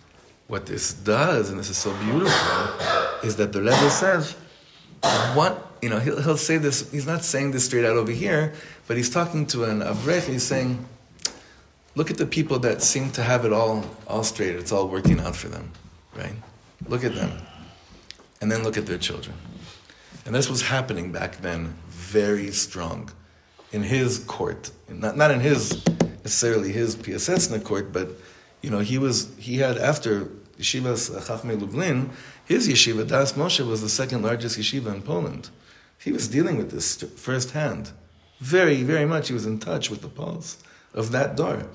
What 0.49 0.67
this 0.67 0.93
does, 0.93 1.51
and 1.51 1.59
this 1.59 1.71
is 1.71 1.79
so 1.79 1.95
beautiful, 1.97 2.29
is 3.23 3.37
that 3.37 3.53
the 3.53 3.61
Rebbe 3.61 3.91
says, 3.91 4.37
what, 5.35 5.72
you 5.83 5.89
know, 5.89 5.99
he'll, 5.99 6.23
he'll 6.23 6.37
say 6.37 6.57
this, 6.57 6.91
he's 6.93 7.07
not 7.07 7.25
saying 7.25 7.51
this 7.51 7.67
straight 7.67 7.85
out 7.85 7.97
over 7.97 8.13
here, 8.13 8.55
but 8.87 8.97
he's 8.97 9.11
talking 9.11 9.47
to 9.49 9.65
an 9.65 9.81
Avrech, 9.81 10.23
he's 10.23 10.45
saying, 10.45 10.85
look 11.97 12.11
at 12.11 12.17
the 12.17 12.27
people 12.27 12.61
that 12.61 12.83
seem 12.83 13.11
to 13.11 13.23
have 13.23 13.45
it 13.45 13.53
all, 13.53 13.85
all 14.07 14.23
straight, 14.23 14.55
it's 14.55 14.71
all 14.71 14.89
working 14.89 15.21
out 15.21 15.35
for 15.35 15.49
them, 15.49 15.71
right? 16.17 16.35
Look 16.87 17.05
at 17.05 17.15
them. 17.15 17.33
And 18.41 18.51
then 18.51 18.63
look 18.63 18.77
at 18.77 18.87
their 18.87 18.99
children. 18.99 19.37
And 20.25 20.35
this 20.35 20.49
was 20.49 20.63
happening 20.63 21.11
back 21.11 21.39
then 21.39 21.75
very 21.89 22.53
strong 22.53 23.11
in 23.73 23.83
his 23.83 24.19
court, 24.21 24.71
not, 24.89 25.17
not 25.17 25.31
in 25.31 25.41
his 25.41 25.85
necessarily 26.23 26.73
his 26.73 26.95
Piaseczna 26.95 27.65
court, 27.65 27.93
but 27.93 28.11
you 28.61 28.71
know 28.71 28.79
he 28.79 28.99
was 28.99 29.33
he 29.39 29.57
had 29.59 29.79
after 29.79 30.27
yeshivas 30.59 31.11
Chachmei 31.27 31.61
Lublin, 31.61 32.11
his 32.45 32.69
yeshiva 32.69 33.07
Das 33.07 33.33
Moshe 33.33 33.67
was 33.67 33.81
the 33.81 33.89
second 33.89 34.23
largest 34.23 34.59
yeshiva 34.59 34.95
in 34.95 35.03
Poland. 35.03 35.51
He 36.03 36.13
was 36.13 36.29
dealing 36.29 36.57
with 36.57 36.71
this 36.71 36.97
firsthand, 37.17 37.91
very 38.41 38.83
very 38.83 39.07
much. 39.07 39.29
He 39.29 39.35
was 39.35 39.47
in 39.47 39.59
touch 39.59 39.91
with 39.91 40.03
the 40.03 40.09
pulse 40.09 40.63
of 40.95 41.13
that 41.13 41.37
dor, 41.37 41.67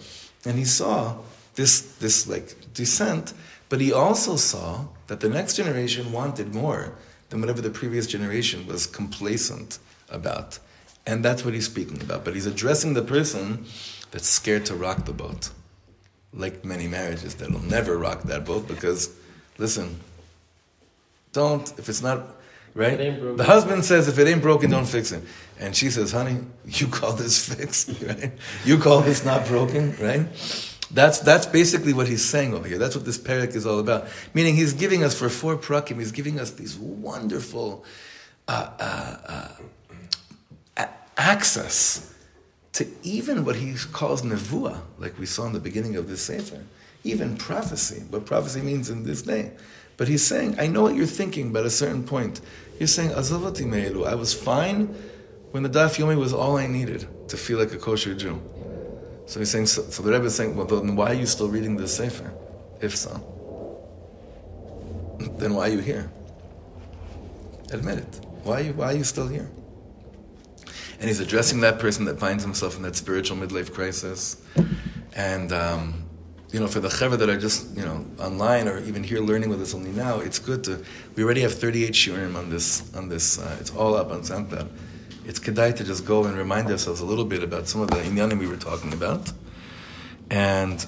and 0.45 0.57
he 0.57 0.65
saw 0.65 1.17
this 1.55 1.81
this 1.97 2.27
like 2.27 2.73
descent. 2.73 3.33
But 3.69 3.81
he 3.81 3.91
also 3.91 4.37
saw 4.37 4.87
that 5.07 5.19
the 5.19 5.29
next 5.29 5.55
generation 5.55 6.11
wanted 6.11 6.53
more 6.53 6.93
than 7.29 7.41
whatever 7.41 7.61
the 7.61 7.69
previous 7.69 8.07
generation 8.07 8.65
was 8.65 8.87
complacent 8.87 9.79
about. 10.09 10.59
And 11.05 11.23
that's 11.23 11.43
what 11.43 11.53
he's 11.53 11.65
speaking 11.65 12.01
about. 12.01 12.23
But 12.23 12.33
he's 12.33 12.45
addressing 12.45 12.93
the 12.93 13.01
person 13.01 13.65
that's 14.11 14.27
scared 14.27 14.65
to 14.67 14.75
rock 14.75 15.05
the 15.05 15.13
boat. 15.13 15.49
Like 16.33 16.63
many 16.63 16.87
marriages 16.87 17.35
that'll 17.35 17.61
never 17.61 17.97
rock 17.97 18.23
that 18.23 18.45
boat 18.45 18.67
because, 18.67 19.13
listen, 19.57 19.99
don't, 21.33 21.67
if 21.79 21.89
it's 21.89 22.01
not, 22.01 22.36
right? 22.77 22.97
The 23.37 23.43
husband 23.43 23.83
says, 23.83 24.07
if 24.07 24.19
it 24.19 24.27
ain't 24.27 24.41
broken, 24.41 24.69
don't 24.69 24.85
fix 24.85 25.11
it. 25.11 25.23
And 25.59 25.75
she 25.75 25.89
says, 25.89 26.11
honey, 26.11 26.39
you 26.65 26.87
call 26.87 27.13
this 27.13 27.53
fixed, 27.53 28.01
right? 28.07 28.31
You 28.63 28.77
call 28.77 29.01
this 29.01 29.25
not 29.25 29.47
broken, 29.47 29.95
right? 29.99 30.27
That's, 30.91 31.19
that's 31.19 31.45
basically 31.45 31.91
what 31.91 32.07
he's 32.07 32.23
saying 32.23 32.53
over 32.53 32.67
here. 32.67 32.77
That's 32.77 32.95
what 32.95 33.03
this 33.03 33.17
parak 33.17 33.55
is 33.55 33.65
all 33.65 33.79
about. 33.79 34.07
Meaning 34.33 34.55
he's 34.55 34.73
giving 34.73 35.03
us, 35.03 35.17
for 35.17 35.27
four 35.27 35.57
prakim, 35.57 35.97
he's 35.99 36.13
giving 36.13 36.39
us 36.39 36.51
these 36.51 36.77
wonderful 36.77 37.83
uh, 38.47 38.69
uh, 38.79 39.49
uh, 40.77 40.87
access 41.17 42.13
to 42.73 42.87
even 43.01 43.43
what 43.43 43.55
he 43.55 43.73
calls 43.91 44.21
nevuah, 44.21 44.79
like 44.99 45.17
we 45.17 45.25
saw 45.25 45.47
in 45.47 45.53
the 45.53 45.59
beginning 45.59 45.95
of 45.95 46.07
this 46.07 46.21
sefer, 46.21 46.63
even 47.03 47.35
prophecy, 47.35 48.03
what 48.11 48.25
prophecy 48.25 48.61
means 48.61 48.89
in 48.91 49.03
this 49.03 49.23
day. 49.23 49.51
But 49.97 50.07
he's 50.07 50.25
saying, 50.25 50.59
I 50.59 50.67
know 50.67 50.83
what 50.83 50.93
you're 50.95 51.07
thinking, 51.07 51.51
but 51.51 51.61
at 51.61 51.65
a 51.65 51.71
certain 51.71 52.03
point, 52.03 52.39
you're 52.79 52.87
saying, 52.87 53.11
Azavati 53.11 53.65
me'elu, 53.65 54.05
I 54.05 54.15
was 54.15 54.33
fine 54.33 54.95
when 55.51 55.63
the 55.63 55.69
daf 55.69 55.97
yomi 55.97 56.17
was 56.17 56.33
all 56.33 56.57
I 56.57 56.67
needed 56.67 57.07
to 57.29 57.37
feel 57.37 57.57
like 57.59 57.71
a 57.71 57.77
kosher 57.77 58.13
Jew. 58.13 58.41
So 59.25 59.39
he's 59.39 59.51
saying, 59.51 59.67
so, 59.67 59.83
so 59.83 60.03
the 60.03 60.11
Rebbe 60.11 60.25
is 60.25 60.35
saying, 60.35 60.55
well, 60.55 60.65
then 60.65 60.95
why 60.95 61.11
are 61.11 61.13
you 61.13 61.25
still 61.25 61.49
reading 61.49 61.75
this 61.75 61.95
Sefer? 61.95 62.33
If 62.79 62.95
so. 62.95 63.11
Then 65.37 65.53
why 65.53 65.69
are 65.69 65.71
you 65.71 65.79
here? 65.79 66.09
Admit 67.71 67.99
it. 67.99 68.21
Why 68.43 68.59
are 68.59 68.63
you, 68.63 68.73
why 68.73 68.93
are 68.93 68.97
you 68.97 69.03
still 69.03 69.27
here? 69.27 69.49
And 70.99 71.09
he's 71.09 71.19
addressing 71.19 71.61
that 71.61 71.79
person 71.79 72.05
that 72.05 72.19
finds 72.19 72.43
himself 72.43 72.77
in 72.77 72.83
that 72.83 72.95
spiritual 72.95 73.37
midlife 73.37 73.73
crisis. 73.73 74.41
And, 75.15 75.51
um, 75.51 76.06
you 76.51 76.59
know, 76.59 76.67
for 76.67 76.79
the 76.79 76.87
chevra 76.87 77.17
that 77.17 77.29
are 77.29 77.37
just, 77.37 77.75
you 77.75 77.83
know, 77.83 78.05
online 78.19 78.67
or 78.67 78.79
even 78.79 79.03
here 79.03 79.19
learning 79.19 79.49
with 79.49 79.61
us 79.61 79.73
only 79.73 79.91
now, 79.91 80.19
it's 80.19 80.39
good 80.39 80.63
to, 80.63 80.83
we 81.15 81.23
already 81.23 81.41
have 81.41 81.53
38 81.53 81.93
shiurim 81.93 82.35
on 82.35 82.49
this, 82.49 82.93
on 82.95 83.09
this, 83.09 83.37
uh, 83.39 83.57
it's 83.59 83.71
all 83.75 83.95
up 83.95 84.11
on 84.11 84.21
SoundCloud 84.21 84.69
it's 85.27 85.39
kedai 85.39 85.75
to 85.75 85.83
just 85.83 86.05
go 86.05 86.23
and 86.23 86.37
remind 86.37 86.71
ourselves 86.71 87.01
a 87.01 87.05
little 87.05 87.25
bit 87.25 87.43
about 87.43 87.67
some 87.67 87.81
of 87.81 87.89
the 87.89 87.97
inyanim 87.97 88.39
we 88.39 88.47
were 88.47 88.55
talking 88.55 88.93
about, 88.93 89.31
and 90.31 90.85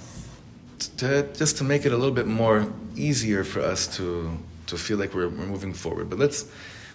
to, 0.98 1.28
just 1.34 1.58
to 1.58 1.66
make 1.66 1.86
it 1.86 1.92
a 1.92 1.98
little 1.98 2.16
bit 2.16 2.26
more 2.26 2.72
easier 2.96 3.44
for 3.44 3.62
us 3.62 3.86
to 3.98 4.32
to 4.68 4.78
feel 4.78 4.98
like 4.98 5.14
we're, 5.14 5.28
we're 5.28 5.46
moving 5.46 5.74
forward. 5.74 6.10
But 6.10 6.20
let's 6.20 6.46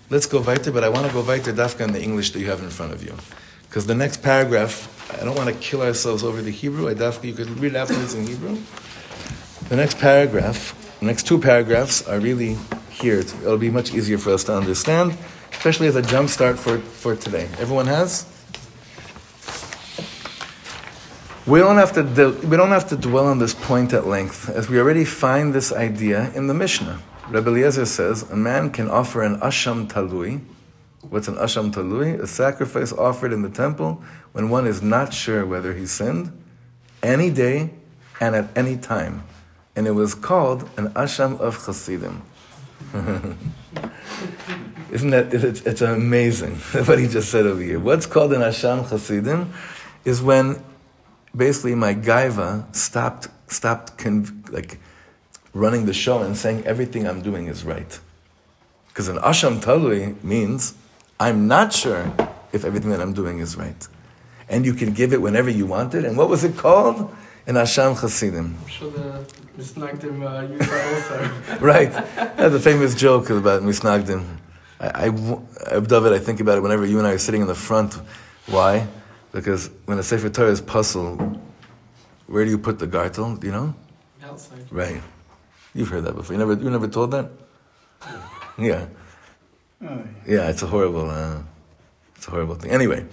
let's 0.09 0.27
go 0.27 0.41
weiter. 0.41 0.73
But 0.73 0.85
I 0.85 0.89
want 0.89 1.07
to 1.07 1.13
go 1.13 1.21
weiter 1.21 1.53
dafka 1.53 1.83
in 1.83 1.93
the 1.93 2.03
English 2.03 2.31
that 2.31 2.41
you 2.41 2.47
have 2.47 2.63
in 2.63 2.71
front 2.71 2.93
of 2.95 3.05
you, 3.05 3.15
because 3.69 3.87
the 3.87 3.95
next 3.95 4.23
paragraph. 4.23 4.91
I 5.13 5.25
don't 5.25 5.37
want 5.37 5.49
to 5.49 5.55
kill 5.57 5.83
ourselves 5.83 6.25
over 6.25 6.43
the 6.43 6.51
Hebrew. 6.51 6.89
I 6.89 6.95
dafka 6.95 7.25
you 7.25 7.35
could 7.35 7.51
read 7.61 7.77
afterwards 7.77 8.15
in 8.15 8.27
Hebrew. 8.27 8.59
The 9.69 9.77
next 9.77 9.99
paragraph, 9.99 10.99
the 11.01 11.07
next 11.07 11.27
two 11.27 11.39
paragraphs 11.39 12.07
are 12.07 12.21
really 12.21 12.57
here. 12.91 13.21
It'll 13.21 13.59
be 13.59 13.71
much 13.71 13.95
easier 13.95 14.19
for 14.19 14.33
us 14.33 14.45
to 14.45 14.57
understand 14.57 15.17
especially 15.65 15.87
as 15.87 15.97
a 15.97 16.03
jump 16.03 16.29
start 16.29 16.59
for, 16.59 16.79
for 16.79 17.17
today. 17.17 17.49
Everyone 17.59 17.87
has? 17.87 18.27
We 21.47 21.59
don't, 21.59 21.77
have 21.77 21.93
to 21.93 22.03
de- 22.03 22.47
we 22.47 22.59
don't 22.59 22.69
have 22.69 22.87
to 22.91 22.97
dwell 22.97 23.27
on 23.27 23.39
this 23.39 23.55
point 23.55 23.95
at 23.95 24.07
length, 24.07 24.51
as 24.51 24.69
we 24.69 24.79
already 24.79 25.07
find 25.07 25.55
this 25.55 25.73
idea 25.73 26.31
in 26.35 26.49
the 26.49 26.55
Mishnah. 26.55 27.01
Rabbi 27.31 27.49
Eliezer 27.49 27.87
says 27.87 28.31
a 28.31 28.37
man 28.37 28.71
can 28.71 28.91
offer 28.91 29.23
an 29.23 29.41
asham 29.41 29.87
talui. 29.87 30.43
What's 31.15 31.29
an 31.29 31.37
asham 31.37 31.71
talui? 31.73 32.19
A 32.21 32.27
sacrifice 32.27 32.93
offered 32.93 33.33
in 33.33 33.43
the 33.43 33.49
temple 33.49 34.03
when 34.33 34.49
one 34.49 34.67
is 34.67 34.83
not 34.83 35.15
sure 35.15 35.47
whether 35.47 35.73
he 35.73 35.87
sinned, 35.87 36.33
any 37.05 37.31
day 37.31 37.71
and 38.21 38.35
at 38.35 38.49
any 38.57 38.77
time. 38.77 39.23
And 39.77 39.87
it 39.87 39.93
was 39.93 40.13
called 40.13 40.69
an 40.77 40.89
asham 40.95 41.39
of 41.39 41.65
chassidim. 41.65 42.21
Isn't 44.91 45.11
that, 45.11 45.33
it's, 45.33 45.61
it's 45.61 45.83
amazing 45.83 46.57
what 46.87 46.99
he 46.99 47.07
just 47.07 47.31
said 47.31 47.47
over 47.47 47.63
here. 47.63 47.79
What's 47.79 48.07
called 48.07 48.33
an 48.33 48.41
Asham 48.41 48.91
Chasidim 48.91 49.53
is 50.05 50.21
when 50.21 50.61
basically 51.37 51.77
my 51.77 51.95
gaiva 51.95 52.75
stopped, 52.75 53.29
stopped 53.47 53.99
con- 53.99 54.43
like 54.51 54.81
running 55.53 55.87
the 55.87 55.95
show 55.95 56.23
and 56.23 56.37
saying 56.37 56.65
everything 56.67 57.07
I'm 57.07 57.23
doing 57.23 57.47
is 57.47 57.63
right. 57.63 58.01
Because 58.89 59.07
an 59.07 59.19
Asham 59.19 59.61
Talui 59.61 60.21
means 60.25 60.75
I'm 61.19 61.47
not 61.47 61.73
sure 61.73 62.13
if 62.53 62.65
everything 62.65 62.91
that 62.91 63.01
I'm 63.01 63.13
doing 63.13 63.39
is 63.39 63.57
right. 63.57 63.89
And 64.49 64.65
you 64.67 64.75
can 64.75 64.93
give 64.93 65.13
it 65.13 65.23
whenever 65.23 65.51
you 65.51 65.67
want 65.67 65.95
it. 65.95 66.05
And 66.05 66.17
what 66.17 66.29
was 66.29 66.45
it 66.45 66.57
called? 66.57 67.15
An 67.47 67.57
Asham 67.57 67.99
Chasidim. 68.01 68.57
I'm 68.61 68.69
sure 68.69 68.91
the 68.91 69.25
Misnagdim 69.59 70.23
uh, 70.23 70.51
use 70.51 70.67
that 70.67 71.11
also. 71.13 71.59
right. 71.65 71.93
That's 71.93 72.53
the 72.53 72.61
famous 72.61 72.95
joke 72.95 73.31
about 73.31 73.63
Misnagdim. 73.63 74.25
I, 74.81 75.07
I, 75.07 75.81
David, 75.81 76.13
I 76.13 76.19
think 76.19 76.41
about 76.41 76.59
it 76.59 76.61
whenever 76.63 76.87
you 76.87 76.99
and 76.99 77.07
I 77.07 77.13
are 77.13 77.19
sitting 77.19 77.43
in 77.43 77.47
the 77.47 77.55
front. 77.55 77.95
Why? 78.47 78.87
Because 79.33 79.71
when 79.85 79.99
a 79.99 80.03
Sefer 80.03 80.31
Torah 80.31 80.51
is 80.51 80.61
puzzled, 80.61 81.41
where 82.27 82.45
do 82.45 82.51
you 82.51 82.59
put 82.59 82.79
the 82.79 82.87
gartel? 82.87 83.37
Do 83.37 83.47
you 83.47 83.53
know? 83.53 83.75
Outside. 84.23 84.67
Right. 84.71 85.03
You've 85.75 85.89
heard 85.89 86.05
that 86.05 86.15
before. 86.15 86.35
You 86.35 86.39
never, 86.39 86.55
you 86.55 86.71
never 86.71 86.89
told 86.89 87.11
that? 87.13 87.31
Yeah. 88.57 88.87
Oh, 89.83 90.05
Yeah, 90.27 90.49
it's 90.51 90.63
a 90.63 90.67
horrible, 90.67 91.11
uh, 91.11 91.43
it's 92.17 92.27
a 92.27 92.31
horrible 92.31 92.55
thing. 92.55 92.71
Anyway, 92.71 93.07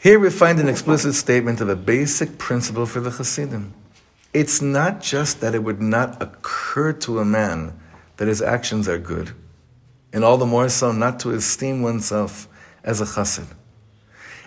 here 0.00 0.18
we 0.18 0.30
find 0.30 0.58
an 0.60 0.68
explicit 0.68 1.14
statement 1.14 1.60
of 1.60 1.68
a 1.68 1.76
basic 1.76 2.38
principle 2.38 2.86
for 2.86 3.00
the 3.00 3.10
Hasidim. 3.10 3.74
It's 4.34 4.60
not 4.60 5.00
just 5.00 5.40
that 5.40 5.54
it 5.54 5.62
would 5.62 5.80
not 5.80 6.20
occur 6.22 6.92
to 6.92 7.18
a 7.18 7.24
man 7.24 7.78
that 8.18 8.28
his 8.28 8.42
actions 8.42 8.88
are 8.88 8.98
good 8.98 9.32
and 10.12 10.24
all 10.24 10.36
the 10.36 10.46
more 10.46 10.68
so 10.68 10.92
not 10.92 11.20
to 11.20 11.30
esteem 11.30 11.82
oneself 11.82 12.48
as 12.84 13.00
a 13.00 13.04
chassid. 13.04 13.46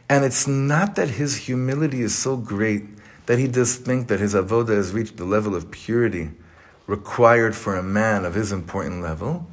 And 0.09 0.25
it's 0.25 0.47
not 0.47 0.95
that 0.95 1.09
his 1.09 1.35
humility 1.35 2.01
is 2.01 2.17
so 2.17 2.35
great 2.35 2.83
that 3.27 3.39
he 3.39 3.47
does 3.47 3.75
think 3.75 4.07
that 4.07 4.19
his 4.19 4.33
avoda 4.33 4.75
has 4.75 4.91
reached 4.91 5.17
the 5.17 5.25
level 5.25 5.55
of 5.55 5.71
purity 5.71 6.31
required 6.87 7.55
for 7.55 7.75
a 7.75 7.83
man 7.83 8.25
of 8.25 8.33
his 8.33 8.51
important 8.51 9.01
level. 9.01 9.47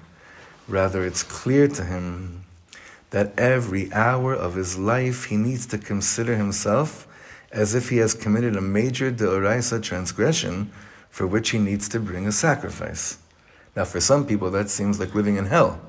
Rather, 0.68 1.02
it's 1.04 1.22
clear 1.22 1.66
to 1.66 1.82
him 1.82 2.44
that 3.10 3.32
every 3.38 3.90
hour 3.92 4.34
of 4.34 4.54
his 4.54 4.76
life 4.76 5.24
he 5.24 5.36
needs 5.36 5.64
to 5.66 5.78
consider 5.78 6.36
himself 6.36 7.06
as 7.50 7.74
if 7.74 7.88
he 7.88 7.96
has 7.96 8.12
committed 8.12 8.54
a 8.54 8.60
major 8.60 9.10
deoraisa 9.10 9.82
transgression 9.82 10.70
for 11.08 11.26
which 11.26 11.50
he 11.50 11.58
needs 11.58 11.88
to 11.88 11.98
bring 11.98 12.26
a 12.26 12.32
sacrifice. 12.32 13.16
Now, 13.74 13.86
for 13.86 13.98
some 13.98 14.26
people, 14.26 14.50
that 14.50 14.68
seems 14.68 15.00
like 15.00 15.14
living 15.14 15.36
in 15.36 15.46
hell. 15.46 15.80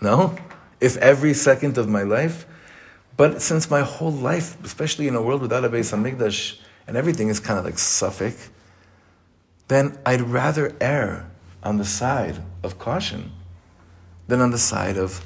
No? 0.00 0.36
If 0.80 0.96
every 0.96 1.34
second 1.34 1.78
of 1.78 1.88
my 1.88 2.02
life, 2.02 2.46
but 3.16 3.40
since 3.40 3.70
my 3.70 3.82
whole 3.82 4.10
life, 4.10 4.56
especially 4.64 5.06
in 5.06 5.14
a 5.14 5.22
world 5.22 5.42
without 5.42 5.64
a 5.64 5.68
Beis 5.68 5.92
Hamikdash, 5.92 6.58
and 6.88 6.96
everything 6.96 7.28
is 7.28 7.38
kind 7.38 7.58
of 7.58 7.64
like 7.64 7.74
safek, 7.74 8.48
then 9.68 9.96
I'd 10.04 10.22
rather 10.22 10.74
err 10.80 11.30
on 11.62 11.76
the 11.76 11.84
side 11.84 12.42
of 12.64 12.78
caution 12.78 13.30
than 14.30 14.40
on 14.40 14.50
the 14.50 14.58
side 14.58 14.96
of 14.96 15.24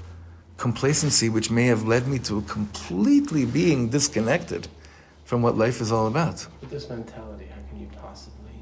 complacency, 0.56 1.28
which 1.28 1.50
may 1.50 1.66
have 1.66 1.86
led 1.86 2.08
me 2.08 2.18
to 2.20 2.40
completely 2.42 3.44
being 3.44 3.88
disconnected 3.88 4.68
from 5.24 5.42
what 5.42 5.56
life 5.56 5.80
is 5.80 5.92
all 5.92 6.06
about. 6.06 6.46
With 6.60 6.70
this 6.70 6.88
mentality, 6.88 7.46
how 7.46 7.60
can 7.70 7.80
you 7.80 7.88
possibly 8.00 8.56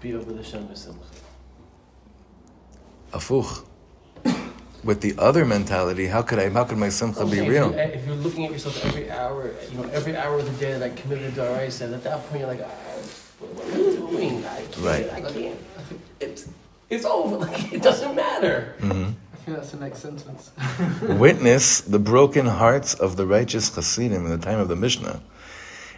be 0.00 0.14
over 0.14 0.32
the 0.32 0.42
Shem? 0.42 0.68
Afuch. 3.12 3.64
With 4.82 5.00
the 5.00 5.14
other 5.16 5.44
mentality, 5.44 6.06
how 6.06 6.22
could 6.22 6.40
I? 6.40 6.48
How 6.48 6.64
could 6.64 6.78
my 6.78 6.88
simcha 6.88 7.24
be 7.24 7.40
Okay, 7.40 7.48
real? 7.48 7.72
If, 7.72 7.76
you, 7.76 8.00
if 8.00 8.06
you're 8.06 8.16
looking 8.16 8.46
at 8.46 8.50
yourself 8.50 8.84
every 8.84 9.10
hour, 9.12 9.52
you 9.70 9.78
know, 9.78 9.88
every 9.90 10.16
hour 10.16 10.40
of 10.40 10.46
the 10.46 10.58
day 10.58 10.72
that 10.76 10.82
I 10.82 10.88
committed 10.96 11.34
to 11.34 11.40
Daraisa, 11.40 11.94
at 11.94 12.02
that 12.02 12.26
point 12.26 12.40
you're 12.40 12.48
like, 12.48 12.62
ah, 12.64 12.70
what, 13.38 13.54
what 13.54 13.66
am 13.66 13.74
I 13.74 14.10
doing? 14.10 14.44
I 14.44 14.62
can't. 14.62 14.76
Right. 14.78 15.12
I 15.12 15.20
can't. 15.20 15.60
It's 16.18 16.48
it's 16.92 17.04
over. 17.04 17.36
Like 17.46 17.72
it 17.72 17.82
doesn't 17.82 18.14
matter. 18.14 18.74
hmm 18.80 19.10
I 19.32 19.36
think 19.44 19.56
that's 19.56 19.70
the 19.72 19.78
next 19.78 19.98
sentence. 19.98 20.52
Witness 21.02 21.80
the 21.80 21.98
broken 21.98 22.46
hearts 22.46 22.94
of 22.94 23.16
the 23.16 23.26
righteous 23.26 23.74
Hasidim 23.74 24.24
in 24.24 24.30
the 24.30 24.38
time 24.38 24.60
of 24.60 24.68
the 24.68 24.76
Mishnah, 24.76 25.20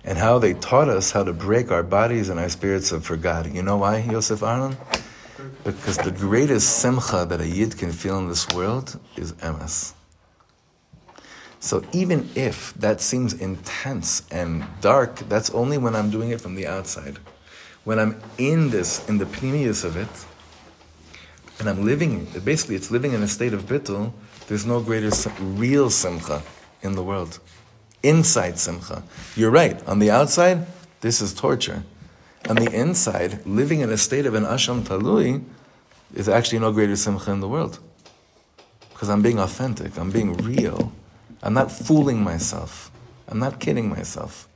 and 0.02 0.16
how 0.16 0.38
they 0.38 0.54
taught 0.54 0.88
us 0.88 1.10
how 1.10 1.24
to 1.24 1.32
break 1.34 1.70
our 1.70 1.82
bodies 1.82 2.30
and 2.30 2.40
our 2.40 2.48
spirits 2.48 2.90
up 2.92 3.02
for 3.02 3.16
God. 3.16 3.52
You 3.52 3.62
know 3.62 3.76
why, 3.76 3.98
Yosef 3.98 4.42
Aaron? 4.42 4.78
Because 5.62 5.98
the 5.98 6.10
greatest 6.10 6.78
simcha 6.78 7.26
that 7.28 7.40
a 7.40 7.46
yid 7.46 7.76
can 7.76 7.92
feel 7.92 8.18
in 8.18 8.28
this 8.28 8.48
world 8.54 8.98
is 9.16 9.32
emes. 9.34 9.92
So 11.60 11.82
even 11.92 12.28
if 12.34 12.72
that 12.74 13.00
seems 13.00 13.34
intense 13.34 14.22
and 14.30 14.64
dark, 14.80 15.16
that's 15.28 15.50
only 15.50 15.76
when 15.76 15.94
I'm 15.96 16.10
doing 16.10 16.30
it 16.30 16.40
from 16.40 16.54
the 16.54 16.66
outside. 16.66 17.18
When 17.84 17.98
I'm 17.98 18.20
in 18.38 18.70
this, 18.70 19.06
in 19.08 19.18
the 19.18 19.26
pnimius 19.26 19.84
of 19.84 19.96
it, 19.96 20.08
and 21.58 21.68
I'm 21.68 21.84
living, 21.84 22.26
basically 22.44 22.76
it's 22.76 22.90
living 22.90 23.12
in 23.12 23.22
a 23.22 23.28
state 23.28 23.52
of 23.52 23.62
bittul, 23.62 24.12
there's 24.48 24.66
no 24.66 24.80
greater 24.80 25.10
real 25.40 25.90
simcha 25.90 26.42
in 26.82 26.94
the 26.94 27.02
world. 27.02 27.40
Inside 28.02 28.58
simcha. 28.58 29.02
You're 29.36 29.50
right, 29.50 29.86
on 29.86 29.98
the 29.98 30.10
outside, 30.10 30.66
this 31.00 31.20
is 31.20 31.32
torture. 31.32 31.82
On 32.48 32.56
the 32.56 32.70
inside, 32.72 33.46
living 33.46 33.80
in 33.80 33.90
a 33.90 33.96
state 33.96 34.26
of 34.26 34.34
an 34.34 34.44
asham 34.44 34.82
talui 34.82 35.42
is 36.14 36.28
actually 36.28 36.58
no 36.58 36.72
greater 36.72 36.96
simcha 36.96 37.30
in 37.30 37.40
the 37.40 37.48
world. 37.48 37.78
Because 38.92 39.08
I'm 39.08 39.22
being 39.22 39.38
authentic, 39.38 39.96
I'm 39.98 40.10
being 40.10 40.36
real. 40.36 40.92
I'm 41.42 41.54
not 41.54 41.72
fooling 41.72 42.22
myself. 42.22 42.90
I'm 43.28 43.38
not 43.38 43.60
kidding 43.60 43.88
myself. 43.88 44.48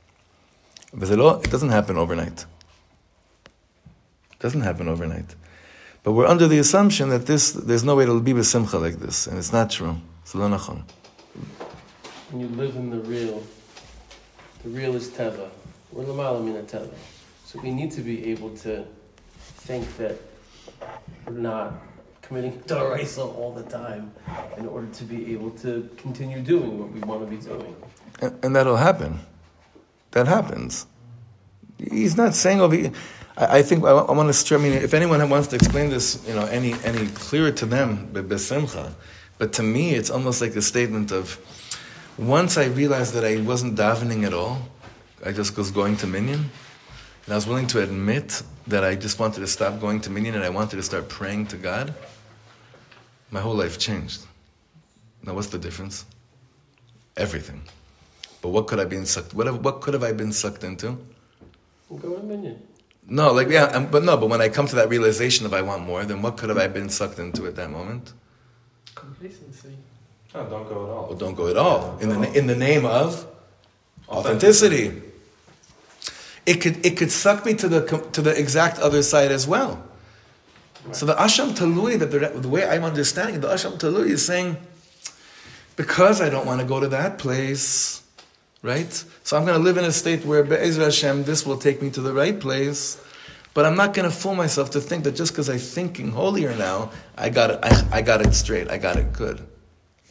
But 0.93 1.09
it 1.09 1.51
doesn't 1.51 1.69
happen 1.69 1.97
overnight. 1.97 2.45
It 4.31 4.39
doesn't 4.39 4.61
happen 4.61 4.87
overnight. 4.87 5.35
But 6.03 6.13
we're 6.13 6.27
under 6.27 6.47
the 6.47 6.59
assumption 6.59 7.09
that 7.09 7.25
this, 7.25 7.51
there's 7.51 7.83
no 7.83 7.95
way 7.95 8.05
to 8.05 8.19
be 8.19 8.33
b'simcha 8.33 8.79
like 8.79 8.95
this, 8.99 9.27
and 9.27 9.37
it's 9.37 9.51
not 9.51 9.69
true. 9.69 9.97
It's 10.21 10.33
lo 10.33 10.47
nachon. 10.47 10.83
When 12.31 12.41
you 12.41 12.47
live 12.47 12.75
in 12.75 12.89
the 12.89 12.99
real, 12.99 13.43
the 14.63 14.69
real 14.69 14.95
is 14.95 15.09
teva. 15.09 15.49
We're 15.91 16.05
lamala 16.05 16.43
min 16.43 16.55
teva. 16.65 16.93
So 17.45 17.59
we 17.61 17.71
need 17.71 17.91
to 17.91 18.01
be 18.01 18.29
able 18.31 18.55
to 18.57 18.85
think 19.39 19.97
that 19.97 20.15
we're 21.25 21.33
not 21.33 21.73
committing 22.21 22.59
daraisa 22.67 23.35
all 23.35 23.51
the 23.53 23.63
time 23.63 24.11
in 24.57 24.67
order 24.67 24.87
to 24.87 25.03
be 25.03 25.33
able 25.33 25.51
to 25.51 25.89
continue 25.97 26.41
doing 26.41 26.79
what 26.79 26.91
we 26.91 26.99
want 27.01 27.21
to 27.21 27.35
be 27.35 27.41
doing. 27.43 27.75
And, 28.21 28.45
and 28.45 28.55
that'll 28.55 28.77
happen. 28.77 29.19
That 30.11 30.27
happens. 30.27 30.85
He's 31.77 32.15
not 32.15 32.35
saying 32.35 32.61
over 32.61 32.75
here. 32.75 32.91
I, 33.39 33.59
I 33.59 33.61
think 33.61 33.83
I, 33.85 33.93
want 33.93 34.33
to. 34.33 34.55
I 34.55 34.57
mean, 34.57 34.73
if 34.73 34.93
anyone 34.93 35.27
wants 35.29 35.47
to 35.47 35.55
explain 35.55 35.89
this, 35.89 36.23
you 36.27 36.35
know, 36.35 36.45
any 36.45 36.73
any 36.83 37.07
clearer 37.07 37.51
to 37.51 37.65
them, 37.65 38.09
be- 38.13 38.21
besimcha. 38.21 38.93
But 39.37 39.53
to 39.53 39.63
me, 39.63 39.95
it's 39.95 40.09
almost 40.09 40.41
like 40.41 40.55
a 40.55 40.61
statement 40.61 41.11
of 41.11 41.39
once 42.17 42.57
I 42.57 42.65
realized 42.65 43.13
that 43.13 43.23
I 43.23 43.37
wasn't 43.41 43.77
davening 43.77 44.25
at 44.25 44.33
all, 44.33 44.59
I 45.25 45.31
just 45.31 45.57
was 45.57 45.71
going 45.71 45.95
to 45.97 46.07
minyan, 46.07 46.51
and 47.25 47.33
I 47.33 47.35
was 47.35 47.47
willing 47.47 47.67
to 47.67 47.81
admit 47.81 48.43
that 48.67 48.83
I 48.83 48.95
just 48.95 49.17
wanted 49.19 49.39
to 49.39 49.47
stop 49.47 49.79
going 49.79 50.01
to 50.01 50.09
minyan 50.09 50.35
and 50.35 50.43
I 50.43 50.49
wanted 50.49 50.75
to 50.75 50.83
start 50.83 51.09
praying 51.09 51.47
to 51.47 51.57
God. 51.57 51.93
My 53.31 53.39
whole 53.39 53.55
life 53.55 53.79
changed. 53.79 54.25
Now, 55.23 55.33
what's 55.33 55.47
the 55.47 55.57
difference? 55.57 56.05
Everything. 57.17 57.63
But 58.41 58.49
what 58.49 58.67
could 58.67 58.79
I 58.79 58.85
been 58.85 59.05
sucked? 59.05 59.33
What, 59.33 59.47
have, 59.47 59.63
what 59.63 59.81
could 59.81 59.93
have 59.93 60.03
I 60.03 60.11
been 60.11 60.31
sucked 60.31 60.63
into? 60.63 60.97
Go 61.89 62.15
to 62.15 62.23
minyan. 62.23 62.61
No, 63.09 63.31
like 63.31 63.49
yeah, 63.49 63.65
um, 63.65 63.87
but 63.87 64.03
no. 64.03 64.17
But 64.17 64.29
when 64.29 64.41
I 64.41 64.49
come 64.49 64.67
to 64.67 64.75
that 64.75 64.89
realization 64.89 65.45
of 65.45 65.53
I 65.53 65.61
want 65.61 65.83
more, 65.83 66.05
then 66.05 66.21
what 66.21 66.37
could 66.37 66.49
have 66.49 66.57
I 66.57 66.67
been 66.67 66.89
sucked 66.89 67.19
into 67.19 67.47
at 67.47 67.55
that 67.55 67.69
moment? 67.71 68.13
Complacency. 68.95 69.75
No, 70.33 70.45
don't 70.47 70.69
go 70.69 70.83
at 70.83 70.89
all. 70.89 71.07
Well, 71.07 71.17
don't 71.17 71.35
go 71.35 71.47
at 71.47 71.57
all 71.57 71.97
in 71.99 72.09
the 72.09 72.17
na- 72.17 72.31
in 72.33 72.47
the 72.47 72.55
name 72.55 72.85
of 72.85 73.25
authenticity. 74.07 75.01
It 76.45 76.61
could 76.61 76.85
it 76.85 76.97
could 76.97 77.11
suck 77.11 77.45
me 77.45 77.55
to 77.55 77.67
the 77.67 77.81
to 78.11 78.21
the 78.21 78.37
exact 78.37 78.79
other 78.79 79.01
side 79.01 79.31
as 79.31 79.47
well. 79.47 79.83
So 80.91 81.05
the 81.05 81.15
asham 81.15 81.51
talui 81.51 81.99
that 81.99 82.11
the, 82.11 82.19
the 82.39 82.47
way 82.47 82.67
I'm 82.67 82.83
understanding 82.83 83.35
it, 83.35 83.41
the 83.41 83.49
asham 83.49 83.77
talui 83.77 84.09
is 84.09 84.25
saying 84.25 84.57
because 85.75 86.21
I 86.21 86.29
don't 86.29 86.45
want 86.45 86.61
to 86.61 86.67
go 86.67 86.79
to 86.79 86.87
that 86.89 87.17
place, 87.17 88.01
right? 88.61 88.91
So 89.23 89.37
I'm 89.37 89.45
going 89.45 89.57
to 89.57 89.63
live 89.63 89.77
in 89.77 89.85
a 89.85 89.91
state 89.91 90.25
where 90.25 90.43
Be'ezra 90.43 90.85
Hashem, 90.85 91.23
this 91.23 91.45
will 91.45 91.57
take 91.57 91.81
me 91.81 91.89
to 91.91 92.01
the 92.01 92.13
right 92.13 92.39
place. 92.39 93.03
But 93.53 93.65
I'm 93.65 93.75
not 93.75 93.93
going 93.93 94.09
to 94.09 94.15
fool 94.15 94.35
myself 94.35 94.69
to 94.71 94.81
think 94.81 95.03
that 95.05 95.15
just 95.15 95.31
because 95.31 95.49
I'm 95.49 95.57
thinking 95.57 96.11
holier 96.11 96.55
now, 96.55 96.91
I 97.17 97.29
got 97.29 97.49
it. 97.49 97.59
I, 97.63 97.99
I 97.99 98.01
got 98.01 98.21
it 98.21 98.33
straight. 98.33 98.69
I 98.69 98.77
got 98.77 98.95
it 98.95 99.11
good. 99.11 99.45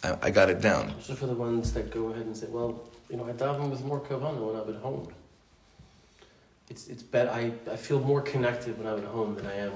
I, 0.03 0.17
I 0.23 0.31
got 0.31 0.51
it 0.51 0.61
down. 0.61 0.95
So 1.01 1.15
for 1.15 1.27
the 1.27 1.35
ones 1.35 1.73
that 1.73 1.91
go 1.91 2.09
ahead 2.09 2.27
and 2.27 2.37
say, 2.37 2.47
well, 2.49 2.89
you 3.09 3.17
know, 3.17 3.27
I 3.27 3.33
daven 3.33 3.71
with 3.71 3.85
more 3.85 4.01
kavanah 4.01 4.39
when 4.39 4.61
I'm 4.61 4.69
at 4.75 4.81
home. 4.83 5.09
It's 6.69 6.89
it's 6.89 7.03
better. 7.03 7.31
I, 7.31 7.53
I 7.71 7.77
feel 7.77 8.01
more 8.01 8.21
connected 8.21 8.77
when 8.77 8.87
I'm 8.87 8.99
at 8.99 9.05
home 9.05 9.35
than 9.35 9.47
I 9.47 9.55
am, 9.55 9.73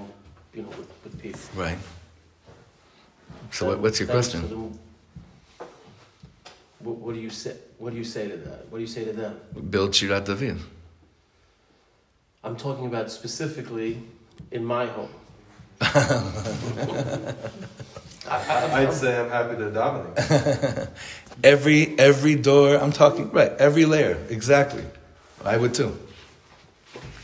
you 0.52 0.62
know, 0.62 0.68
with, 0.68 0.92
with 1.04 1.22
people. 1.22 1.40
Right. 1.54 1.78
So 3.50 3.66
what, 3.66 3.78
what's 3.78 3.98
your 3.98 4.08
question? 4.08 4.78
So 6.82 6.88
then 6.88 6.94
what, 6.94 6.98
what 6.98 7.14
do 7.14 7.20
you 7.20 7.30
say? 7.30 7.56
What 7.78 7.90
do 7.90 7.96
you 7.96 8.04
say 8.04 8.28
to 8.28 8.36
that? 8.36 8.66
What 8.70 8.78
do 8.78 8.80
you 8.80 8.86
say 8.86 9.04
to 9.04 9.12
them? 9.12 9.40
Build 9.70 9.92
Shirat 9.92 10.24
David. 10.24 10.58
I'm 12.44 12.56
talking 12.56 12.86
about 12.86 13.10
specifically 13.10 14.02
in 14.50 14.64
my 14.64 14.86
home. 14.86 15.08
I, 15.80 17.34
I, 18.28 18.82
I'd 18.82 18.92
say 18.92 19.18
I'm 19.18 19.30
happy 19.30 19.56
to 19.56 19.70
davening. 19.70 20.88
every 21.44 21.98
every 21.98 22.34
door. 22.36 22.76
I'm 22.76 22.92
talking 22.92 23.30
right. 23.30 23.52
Every 23.58 23.84
layer. 23.84 24.16
Exactly. 24.28 24.84
I 25.44 25.56
would 25.56 25.74
too. 25.74 25.98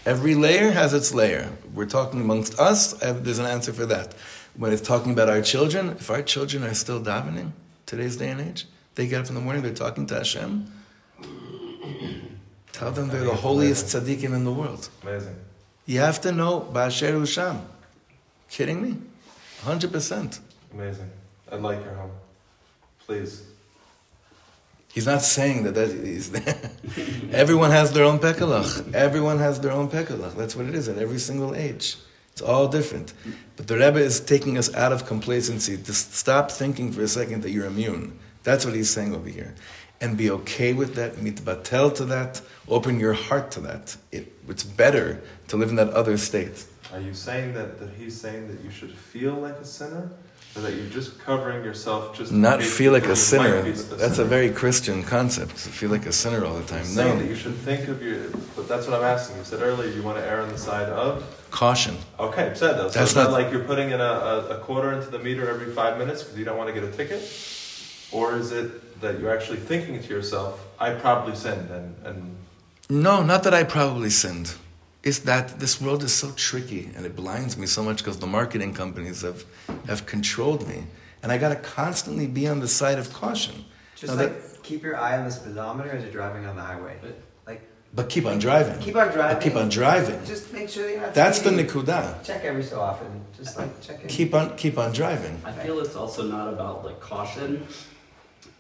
Every 0.05 0.35
layer 0.35 0.71
has 0.71 0.95
its 0.95 1.13
layer. 1.15 1.51
We're 1.75 1.87
talking 1.87 2.21
amongst 2.21 2.59
us. 2.59 2.95
There's 2.95 3.39
an 3.39 3.47
answer 3.47 3.73
for 3.73 3.87
that. 3.87 4.15
When 4.57 4.73
it's 4.73 4.83
talking 4.83 5.13
about 5.13 5.29
our 5.29 5.43
children, 5.43 5.91
if 5.91 6.11
our 6.11 6.23
children 6.23 6.65
are 6.65 6.75
still 6.75 7.01
davening 7.01 7.53
today's 7.87 8.17
day 8.17 8.31
and 8.31 8.41
age, 8.41 8.67
they 8.99 9.07
get 9.07 9.21
up 9.21 9.29
in 9.29 9.37
the 9.37 9.41
morning, 9.41 9.63
they're 9.63 9.73
talking 9.73 10.07
to 10.09 10.17
Hashem. 10.17 10.67
Tell 12.73 12.91
them 12.91 13.09
they're 13.09 13.23
the 13.23 13.33
holiest 13.33 13.87
tzaddikim 13.87 14.35
in 14.35 14.43
the 14.43 14.53
world. 14.53 14.89
Amazing. 15.05 15.37
You 15.87 16.01
have 16.01 16.21
to 16.23 16.33
know 16.33 16.69
Ba'asher 16.73 17.13
Usham. 17.13 17.61
Kidding 18.51 18.83
me? 18.83 18.97
100%. 19.63 20.41
Amazing. 20.75 21.11
I'd 21.53 21.61
like 21.61 21.85
your 21.85 21.95
home. 21.95 22.11
Please. 23.07 23.45
He's 24.93 25.07
not 25.07 25.23
saying 25.23 25.63
that 25.63 25.77
that 25.77 25.91
is. 25.91 26.35
Everyone 27.33 27.71
has 27.71 27.93
their 27.93 28.03
own 28.05 28.19
pekalach. 28.19 28.95
Everyone 28.95 29.39
has 29.39 29.61
their 29.61 29.71
own 29.71 29.89
pekalach. 29.89 30.35
That's 30.35 30.57
what 30.57 30.67
it 30.67 30.75
is 30.75 30.89
at 30.89 30.99
every 30.99 31.21
single 31.21 31.55
age. 31.55 31.97
It's 32.33 32.43
all 32.43 32.67
different. 32.67 33.15
But 33.57 33.69
the 33.69 33.77
Rebbe 33.77 34.01
is 34.01 34.19
taking 34.19 34.59
us 34.59 34.75
out 34.75 34.93
of 34.93 35.07
complacency. 35.07 35.77
to 35.77 35.95
stop 35.95 36.51
thinking 36.51 36.91
for 36.91 37.03
a 37.03 37.09
second 37.09 37.45
that 37.45 37.51
you're 37.51 37.67
immune. 37.67 38.19
That's 38.45 38.65
what 38.65 38.75
he's 38.75 38.91
saying 38.91 39.15
over 39.15 39.29
here. 39.29 39.55
And 40.01 40.17
be 40.17 40.31
okay 40.31 40.73
with 40.73 40.95
that, 40.95 41.17
mitbatel 41.17 41.95
to 41.97 42.05
that, 42.07 42.41
open 42.69 43.01
your 43.01 43.15
heart 43.15 43.51
to 43.53 43.61
that. 43.61 43.97
It, 44.13 44.33
it's 44.49 44.63
better 44.63 45.21
to 45.49 45.57
live 45.57 45.71
in 45.71 45.77
that 45.77 45.91
other 45.91 46.17
state. 46.17 46.65
Are 46.93 47.01
you 47.01 47.13
saying 47.15 47.55
that, 47.55 47.79
that 47.81 47.91
he's 47.99 48.19
saying 48.19 48.49
that 48.49 48.61
you 48.65 48.71
should 48.71 48.93
feel 48.93 49.35
like 49.35 49.57
a 49.57 49.65
sinner? 49.65 50.11
Or 50.57 50.63
that 50.63 50.75
you're 50.75 50.89
just 50.89 51.19
covering 51.19 51.63
yourself 51.63 52.17
just 52.17 52.33
Not 52.33 52.63
feel 52.63 52.93
like 52.93 53.05
a 53.07 53.15
sinner. 53.17 53.63
be 53.63 53.73
That's 53.73 54.19
a 54.19 54.25
very 54.25 54.51
Christian 54.51 55.03
concept, 55.03 55.51
to 55.51 55.69
feel 55.69 55.91
like 55.91 56.07
a 56.07 56.13
sinner 56.13 56.45
all 56.47 56.55
the 56.55 56.65
time. 56.65 56.79
I'm 56.79 56.85
saying 56.87 57.19
that 57.19 57.25
No. 57.25 57.31
you 57.31 57.37
should 57.37 57.55
think 57.57 57.89
of 57.89 58.03
your. 58.03 58.31
But 58.57 58.67
that's 58.67 58.87
what 58.87 58.97
I'm 58.99 59.05
asking. 59.05 59.37
You 59.37 59.45
said 59.45 59.61
earlier 59.61 59.91
you 59.91 60.03
want 60.03 60.17
to 60.17 60.25
err 60.27 60.41
on 60.41 60.49
the 60.49 60.57
side 60.59 60.89
of. 60.89 61.23
Caution. 61.51 61.97
Okay, 62.19 62.51
I 62.51 62.55
said 62.55 62.73
that. 62.79 62.93
So 62.93 62.99
That's 62.99 63.11
it's 63.11 63.15
not 63.15 63.25
not- 63.25 63.33
like 63.33 63.53
you're 63.53 63.65
putting 63.65 63.91
in 63.91 64.01
a, 64.01 64.05
a, 64.05 64.49
a 64.57 64.59
quarter 64.61 64.93
into 64.93 65.11
the 65.11 65.19
meter 65.19 65.49
every 65.51 65.71
five 65.73 65.99
minutes 65.99 66.23
because 66.23 66.39
you 66.39 66.45
don't 66.47 66.57
want 66.57 66.73
to 66.73 66.81
get 66.81 66.83
a 66.89 66.93
ticket. 66.97 67.21
Or 68.13 68.37
is 68.37 68.53
it 68.53 69.01
that 69.01 69.21
you're 69.21 69.35
actually 69.35 69.59
thinking 69.59 70.03
to 70.03 70.09
yourself, 70.09 70.67
I 70.79 70.93
probably 70.95 71.37
sinned 71.37 71.71
and, 71.71 71.95
and 72.05 72.37
No, 72.89 73.23
not 73.23 73.43
that 73.45 73.55
I 73.55 73.65
probably 73.65 74.11
sinned. 74.11 74.55
It's 75.03 75.21
that 75.21 75.61
this 75.61 75.81
world 75.81 76.03
is 76.03 76.13
so 76.13 76.33
tricky 76.33 76.91
and 76.97 77.07
it 77.07 77.15
blinds 77.15 77.57
me 77.57 77.67
so 77.67 77.83
much 77.83 77.99
because 77.99 78.19
the 78.19 78.27
marketing 78.27 78.75
companies 78.75 79.23
have, 79.23 79.45
have 79.87 80.07
controlled 80.07 80.67
me. 80.69 80.85
And 81.23 81.31
I 81.33 81.39
got 81.39 81.51
to 81.51 81.57
constantly 81.57 82.27
be 82.27 82.49
on 82.49 82.61
the 82.61 82.69
side 82.69 82.99
of 82.99 83.13
caution. 83.13 83.65
Just 83.97 84.15
Now 84.15 84.23
like 84.23 84.43
that- 84.43 84.63
keep 84.63 84.83
your 84.83 84.97
eye 84.97 85.17
on 85.19 85.25
the 85.25 85.31
speedometer 85.31 85.91
as 85.91 86.03
you're 86.03 86.13
driving 86.13 86.47
on 86.47 86.57
the 86.57 86.63
highway. 86.63 86.97
Like 87.47 87.63
but 87.95 88.09
keep 88.11 88.27
on 88.27 88.39
driving. 88.39 88.79
keep 88.81 88.97
on 88.97 89.11
driving. 89.13 89.37
But 89.37 89.43
keep 89.43 89.57
on 89.57 89.69
driving. 89.69 90.25
Just 90.27 90.53
make 90.53 90.69
sure 90.69 90.91
you're 90.91 91.01
not. 91.01 91.15
That's 91.15 91.39
the 91.39 91.51
speeding. 91.51 91.67
nikuda. 91.67 92.23
Check 92.25 92.45
every 92.45 92.63
so 92.63 92.81
often. 92.81 93.09
Just 93.37 93.57
like 93.57 93.81
check 93.81 94.05
It. 94.05 94.09
Keep 94.11 94.35
on, 94.35 94.57
keep 94.57 94.77
on 94.79 94.93
driving. 94.93 95.41
I 95.45 95.53
feel 95.53 95.81
it's 95.81 95.97
also 95.97 96.23
not 96.25 96.53
about 96.53 96.85
like 96.85 97.01
caution. 97.01 97.67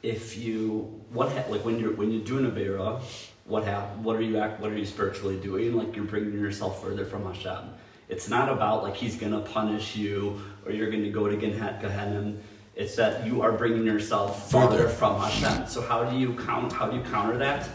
If 0.02 0.38
you 0.38 1.02
what 1.10 1.32
ha- 1.32 1.44
like 1.48 1.64
when 1.64 1.78
you're 1.78 1.92
when 1.94 2.10
you're 2.12 2.24
doing 2.24 2.50
aveira, 2.50 3.00
what 3.44 3.64
hap- 3.64 3.96
What 3.98 4.16
are 4.16 4.20
you 4.22 4.38
act? 4.38 4.60
What 4.60 4.70
are 4.70 4.76
you 4.78 4.86
spiritually 4.86 5.36
doing? 5.36 5.74
Like 5.74 5.96
you're 5.96 6.04
bringing 6.04 6.38
yourself 6.38 6.82
further 6.82 7.04
from 7.04 7.24
Hashem. 7.24 7.70
It's 8.08 8.28
not 8.28 8.48
about 8.48 8.82
like 8.84 8.94
He's 8.94 9.16
gonna 9.16 9.40
punish 9.40 9.96
you 9.96 10.40
or 10.64 10.72
you're 10.72 10.90
gonna 10.90 11.10
go 11.10 11.28
to 11.28 11.36
Gehenna. 11.36 12.34
It's 12.76 12.94
that 12.94 13.26
you 13.26 13.42
are 13.42 13.50
bringing 13.52 13.84
yourself 13.84 14.50
farther 14.52 14.76
Further. 14.76 14.88
from 14.88 15.20
Hashem. 15.20 15.66
So 15.66 15.82
how 15.82 16.04
do 16.04 16.16
you 16.16 16.34
count? 16.34 16.72
How 16.72 16.88
do 16.88 16.96
you 16.96 17.02
counter 17.02 17.36
that? 17.38 17.68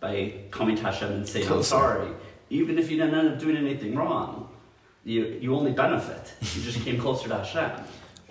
By 0.00 0.34
coming 0.50 0.74
to 0.76 0.82
Hashem 0.82 1.12
and 1.12 1.28
saying, 1.28 1.48
"I'm 1.52 1.62
sorry," 1.62 2.08
even 2.50 2.78
if 2.78 2.90
you 2.90 2.96
didn't 2.96 3.14
end 3.14 3.28
up 3.34 3.38
doing 3.38 3.56
anything 3.56 3.94
wrong. 3.94 4.48
You 5.04 5.38
you 5.40 5.54
only 5.54 5.72
benefit. 5.72 6.32
You 6.56 6.62
just 6.62 6.80
came 6.84 6.98
closer 6.98 7.28
to 7.28 7.36
Hashem. 7.38 7.70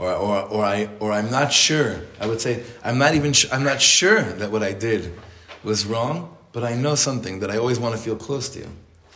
Or, 0.02 0.12
or, 0.28 0.38
or, 0.56 0.62
I, 0.66 0.90
or 1.00 1.10
I'm 1.12 1.30
not 1.30 1.50
sure. 1.54 1.92
I 2.20 2.26
would 2.30 2.42
say, 2.42 2.54
I'm 2.84 2.98
not 2.98 3.14
even 3.14 3.32
sh- 3.34 3.46
I'm 3.54 3.64
not 3.72 3.80
sure 3.80 4.24
that 4.40 4.50
what 4.54 4.64
I 4.64 4.74
did 4.74 5.02
was 5.64 5.86
wrong, 5.86 6.16
but 6.54 6.64
I 6.64 6.74
know 6.84 6.96
something 6.96 7.36
that 7.42 7.50
I 7.54 7.58
always 7.58 7.80
want 7.84 7.94
to 7.96 8.02
feel 8.02 8.16
close 8.28 8.50
to 8.54 8.60
you. 8.64 8.70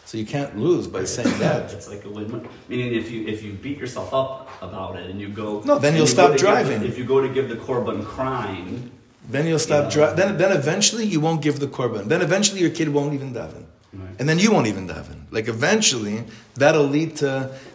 So 0.09 0.19
you 0.21 0.27
can't 0.35 0.53
lose 0.67 0.85
by 0.97 1.03
saying 1.15 1.35
that. 1.39 1.73
It's 1.75 1.89
like 1.93 2.05
a 2.05 2.11
win-win. 2.17 2.47
Meaning, 2.69 2.89
if 3.01 3.09
you 3.13 3.19
if 3.33 3.41
you 3.45 3.51
beat 3.65 3.77
yourself 3.83 4.09
up 4.13 4.35
about 4.61 4.91
it 4.99 5.05
and 5.09 5.17
you 5.19 5.29
go, 5.43 5.47
No, 5.65 5.79
then 5.79 5.93
you'll 5.97 6.05
you 6.11 6.17
stop 6.17 6.27
to 6.27 6.37
give 6.37 6.45
driving. 6.47 6.79
if 6.91 6.95
you 6.99 7.05
go 7.13 7.19
to 7.25 7.29
give 7.37 7.47
the 7.53 7.59
korban 7.67 7.99
crying, 8.15 8.91
Then 9.33 9.43
you'll 9.49 9.65
stop. 9.69 9.83
Yeah. 9.85 9.93
Dri- 9.95 10.13
then, 10.19 10.29
then 10.41 10.51
eventually 10.61 11.05
you 11.13 11.19
won't 11.25 11.41
give 11.47 11.57
the 11.59 11.71
korban. 11.77 12.03
Then 12.13 12.21
eventually 12.21 12.61
your 12.65 12.73
kid 12.79 12.89
won't 12.97 13.13
even 13.17 13.33
daven, 13.33 13.63
Right. 13.91 14.15
and 14.19 14.25
then 14.29 14.37
you 14.43 14.49
won't 14.53 14.67
even 14.73 14.85
daven. 14.87 15.17
Like 15.37 15.47
eventually 15.57 16.17
that'll 16.61 16.89
lead 16.97 17.09
to 17.23 17.29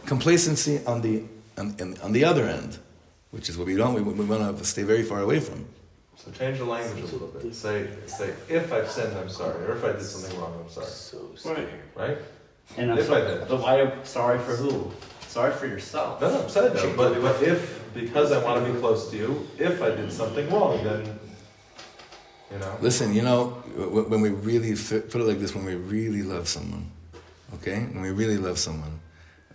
complacency 0.06 0.74
on 0.86 1.02
the 1.02 1.14
on, 1.58 1.74
on 2.06 2.12
the 2.12 2.24
other 2.30 2.44
end, 2.58 2.78
which 3.30 3.48
is 3.48 3.56
what 3.58 3.66
we 3.66 3.76
don't. 3.76 3.94
We, 3.94 4.02
we 4.02 4.24
want 4.24 4.58
to 4.58 4.64
stay 4.64 4.82
very 4.82 5.02
far 5.02 5.20
away 5.20 5.40
from. 5.40 5.64
so 6.16 6.30
change 6.32 6.58
the 6.58 6.64
language 6.64 7.02
a 7.02 7.12
little 7.12 7.28
bit. 7.28 7.54
Say, 7.54 7.88
say, 8.06 8.34
if 8.48 8.72
I've 8.72 8.90
sinned, 8.90 9.16
I'm 9.16 9.28
sorry. 9.30 9.64
Or 9.64 9.76
if 9.76 9.84
I 9.84 9.92
did 9.92 10.02
something 10.02 10.38
wrong, 10.40 10.54
I'm 10.64 10.70
sorry. 10.70 10.86
So 10.86 11.50
Right. 11.50 11.68
Right? 11.96 12.18
and 12.76 12.92
I'm 12.92 12.98
If 12.98 13.06
so, 13.06 13.14
I 13.14 13.20
did. 13.20 13.48
but 13.48 13.60
why? 13.60 14.02
Sorry 14.04 14.38
for 14.38 14.54
who? 14.56 14.90
Sorry 15.28 15.52
for 15.52 15.66
yourself. 15.66 16.20
No, 16.20 16.30
no, 16.30 16.42
I'm 16.42 16.48
saying 16.48 16.74
that. 16.74 16.96
But, 16.96 17.20
but 17.22 17.40
if, 17.42 17.60
because 17.94 18.32
I 18.32 18.42
want 18.42 18.64
to 18.66 18.72
be 18.72 18.78
close 18.80 19.10
to 19.10 19.16
you, 19.16 19.46
if 19.58 19.80
I 19.82 19.90
did 19.90 20.12
something 20.12 20.48
wrong, 20.50 20.82
then, 20.82 21.18
you 22.52 22.58
know. 22.58 22.76
Listen, 22.80 23.14
you 23.14 23.22
know, 23.22 23.48
when 24.10 24.20
we 24.20 24.30
really 24.30 24.74
put 24.74 25.14
it 25.14 25.26
like 25.30 25.38
this, 25.38 25.54
when 25.54 25.64
we 25.64 25.76
really 25.76 26.22
love 26.24 26.48
someone, 26.48 26.90
okay, 27.54 27.78
when 27.92 28.02
we 28.02 28.10
really 28.10 28.38
love 28.38 28.58
someone, 28.58 28.98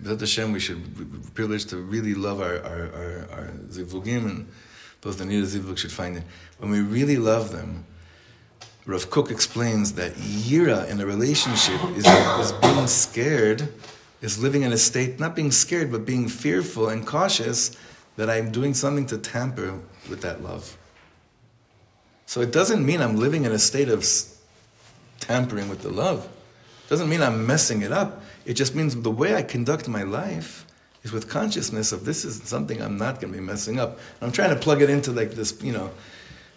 B'ezrat 0.02 0.20
Hashem, 0.20 0.52
we 0.52 0.60
should 0.60 0.98
be 0.98 1.30
privileged 1.34 1.70
to 1.70 1.78
really 1.78 2.14
love 2.14 2.42
our 2.42 2.58
our, 2.64 2.92
our, 2.94 3.28
our 3.32 3.48
zivugim, 3.70 4.26
and 4.26 4.48
those 5.02 5.18
that 5.18 5.26
need 5.26 5.44
a 5.44 5.48
zivug 5.48 5.78
should 5.78 5.92
find 5.92 6.18
it. 6.18 6.24
When 6.60 6.70
we 6.72 6.82
really 6.82 7.18
love 7.18 7.52
them, 7.52 7.86
Rav 8.86 9.10
Kook 9.10 9.32
explains 9.32 9.94
that 9.94 10.14
yira 10.14 10.88
in 10.90 11.00
a 11.00 11.06
relationship 11.06 11.82
is, 11.96 12.06
is 12.06 12.52
being 12.62 12.88
scared, 12.88 13.70
is 14.22 14.38
living 14.38 14.64
in 14.64 14.74
a 14.74 14.78
state, 14.78 15.20
not 15.20 15.36
being 15.36 15.52
scared, 15.52 15.92
but 15.92 16.06
being 16.06 16.28
fearful 16.28 16.90
and 16.90 17.06
cautious 17.06 17.76
that 18.18 18.30
I'm 18.30 18.52
doing 18.52 18.74
something 18.74 19.06
to 19.08 19.18
tamper 19.18 19.80
with 20.10 20.22
that 20.22 20.44
love. 20.44 20.78
So 22.26 22.42
it 22.42 22.52
doesn't 22.52 22.86
mean 22.86 23.02
I'm 23.02 23.18
living 23.18 23.46
in 23.46 23.52
a 23.52 23.60
state 23.60 23.90
of 23.90 24.06
tampering 25.20 25.70
with 25.70 25.82
the 25.82 25.90
love. 25.90 26.26
It 26.86 26.90
doesn't 26.90 27.10
mean 27.10 27.22
I'm 27.22 27.48
messing 27.48 27.82
it 27.82 27.92
up. 27.92 28.22
It 28.46 28.54
just 28.54 28.76
means 28.76 28.96
the 28.96 29.12
way 29.12 29.36
I 29.36 29.44
conduct 29.44 29.88
my 29.88 30.04
life 30.04 30.66
is 31.04 31.12
with 31.12 31.30
consciousness 31.30 31.92
of 31.92 32.06
this 32.06 32.26
is 32.26 32.42
something 32.44 32.82
I'm 32.82 32.98
not 32.98 33.20
going 33.22 33.32
to 33.34 33.40
be 33.40 33.44
messing 33.44 33.80
up. 33.80 34.00
I'm 34.22 34.32
trying 34.32 34.50
to 34.50 34.56
plug 34.56 34.82
it 34.82 34.90
into 34.90 35.12
like 35.12 35.32
this, 35.32 35.62
you 35.62 35.72
know, 35.72 35.92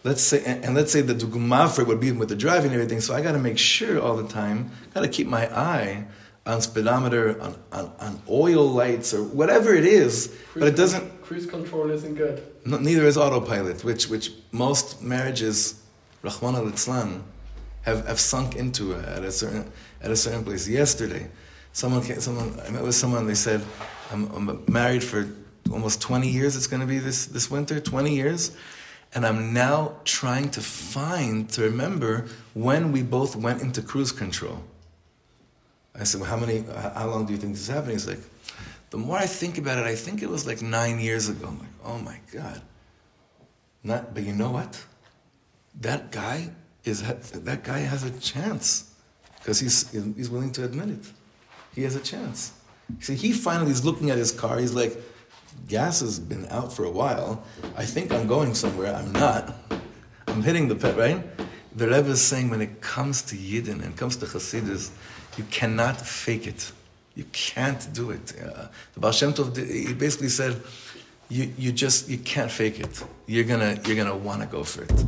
let's 0.04 0.22
say, 0.22 0.42
and, 0.44 0.74
let's 0.74 0.92
say 0.92 1.00
the 1.00 1.14
dugma 1.14 1.70
for 1.70 1.84
would 1.84 2.00
be 2.00 2.12
with 2.12 2.28
the 2.28 2.36
driving 2.36 2.72
and 2.72 2.74
everything. 2.74 3.00
So 3.00 3.14
I 3.14 3.20
got 3.20 3.32
to 3.32 3.38
make 3.38 3.58
sure 3.58 4.00
all 4.00 4.16
the 4.16 4.28
time, 4.28 4.70
got 4.94 5.02
to 5.02 5.08
keep 5.08 5.26
my 5.26 5.46
eye 5.54 6.06
on 6.46 6.62
speedometer, 6.62 7.40
on, 7.42 7.56
on, 7.72 7.92
on 8.00 8.22
oil 8.28 8.66
lights 8.66 9.12
or 9.12 9.22
whatever 9.22 9.74
it 9.74 9.84
is, 9.84 10.34
but 10.54 10.68
it 10.68 10.76
doesn't, 10.76 11.22
Cruise 11.22 11.44
control 11.44 11.90
isn't 11.90 12.14
good. 12.14 12.42
no, 12.64 12.78
neither 12.78 13.04
is 13.04 13.18
autopilot, 13.18 13.84
which 13.84 14.08
which 14.08 14.32
most 14.50 15.02
marriages, 15.02 15.82
Rachmana 16.24 16.66
litzlan, 16.66 17.20
have, 17.82 18.06
have 18.06 18.18
sunk 18.18 18.56
into 18.56 18.94
at 18.94 19.22
a 19.22 19.30
certain 19.30 19.70
at 20.00 20.10
a 20.10 20.16
certain 20.16 20.42
place. 20.42 20.66
Yesterday, 20.66 21.28
someone 21.72 22.02
came, 22.02 22.20
someone 22.20 22.58
I 22.66 22.70
met 22.70 22.82
with 22.82 22.94
someone. 22.94 23.26
They 23.26 23.34
said, 23.34 23.64
"I'm, 24.10 24.30
I'm 24.34 24.64
married 24.68 25.04
for 25.04 25.28
almost 25.70 26.00
20 26.00 26.28
years. 26.28 26.56
It's 26.56 26.66
going 26.66 26.80
to 26.80 26.86
be 26.86 26.98
this 26.98 27.26
this 27.26 27.50
winter, 27.50 27.80
20 27.80 28.14
years." 28.14 28.56
And 29.14 29.24
I'm 29.24 29.54
now 29.54 29.96
trying 30.04 30.50
to 30.50 30.60
find, 30.60 31.48
to 31.50 31.62
remember 31.62 32.26
when 32.54 32.92
we 32.92 33.02
both 33.02 33.36
went 33.36 33.62
into 33.62 33.80
cruise 33.80 34.12
control. 34.12 34.62
I 35.98 36.04
said, 36.04 36.20
well, 36.20 36.30
how 36.30 36.36
many, 36.36 36.64
how 36.94 37.08
long 37.08 37.26
do 37.26 37.32
you 37.32 37.38
think 37.38 37.54
this 37.54 37.62
is 37.62 37.68
happening? 37.68 37.94
He's 37.94 38.06
like, 38.06 38.20
the 38.90 38.98
more 38.98 39.16
I 39.16 39.26
think 39.26 39.58
about 39.58 39.78
it, 39.78 39.86
I 39.86 39.94
think 39.94 40.22
it 40.22 40.28
was 40.28 40.46
like 40.46 40.62
nine 40.62 41.00
years 41.00 41.28
ago. 41.28 41.48
I'm 41.48 41.58
like, 41.58 41.68
oh 41.84 41.98
my 41.98 42.18
God. 42.32 42.62
Not, 43.82 44.14
but 44.14 44.22
you 44.22 44.32
know 44.32 44.50
what? 44.50 44.84
That 45.80 46.12
guy 46.12 46.50
is, 46.84 47.02
that 47.02 47.64
guy 47.64 47.78
has 47.78 48.04
a 48.04 48.10
chance 48.20 48.94
because 49.38 49.58
he's, 49.58 49.90
he's 49.90 50.28
willing 50.28 50.52
to 50.52 50.64
admit 50.64 50.90
it. 50.90 51.12
He 51.78 51.84
has 51.84 51.94
a 51.94 52.00
chance. 52.00 52.50
See, 52.98 53.14
he 53.14 53.30
finally 53.32 53.70
is 53.70 53.84
looking 53.84 54.10
at 54.10 54.18
his 54.18 54.32
car. 54.32 54.58
He's 54.58 54.74
like, 54.74 55.00
gas 55.68 56.00
has 56.00 56.18
been 56.18 56.44
out 56.46 56.72
for 56.72 56.84
a 56.84 56.90
while. 56.90 57.44
I 57.76 57.84
think 57.84 58.12
I'm 58.12 58.26
going 58.26 58.52
somewhere. 58.54 58.92
I'm 58.92 59.12
not. 59.12 59.54
I'm 60.26 60.42
hitting 60.42 60.66
the 60.66 60.74
pet, 60.74 60.96
right? 60.96 61.22
The 61.76 61.86
Rebbe 61.86 62.08
is 62.08 62.20
saying 62.20 62.50
when 62.50 62.60
it 62.60 62.80
comes 62.80 63.22
to 63.30 63.36
Yidden 63.36 63.80
and 63.84 63.96
comes 63.96 64.16
to 64.16 64.26
Hasidus, 64.26 64.90
you 65.36 65.44
cannot 65.52 66.00
fake 66.00 66.48
it. 66.48 66.72
You 67.14 67.22
can't 67.30 67.86
do 67.92 68.10
it. 68.10 68.34
Uh, 68.42 68.66
the 68.94 68.98
Baal 68.98 69.12
Shem 69.12 69.32
Tov, 69.32 69.56
he 69.56 69.94
basically 69.94 70.30
said, 70.30 70.60
you, 71.28 71.52
you 71.56 71.70
just, 71.70 72.08
you 72.08 72.18
can't 72.18 72.50
fake 72.50 72.80
it. 72.80 73.04
You're 73.26 73.44
gonna, 73.44 73.78
you're 73.86 73.96
gonna 73.96 74.16
wanna 74.16 74.46
go 74.46 74.64
for 74.64 74.82
it. 74.82 75.04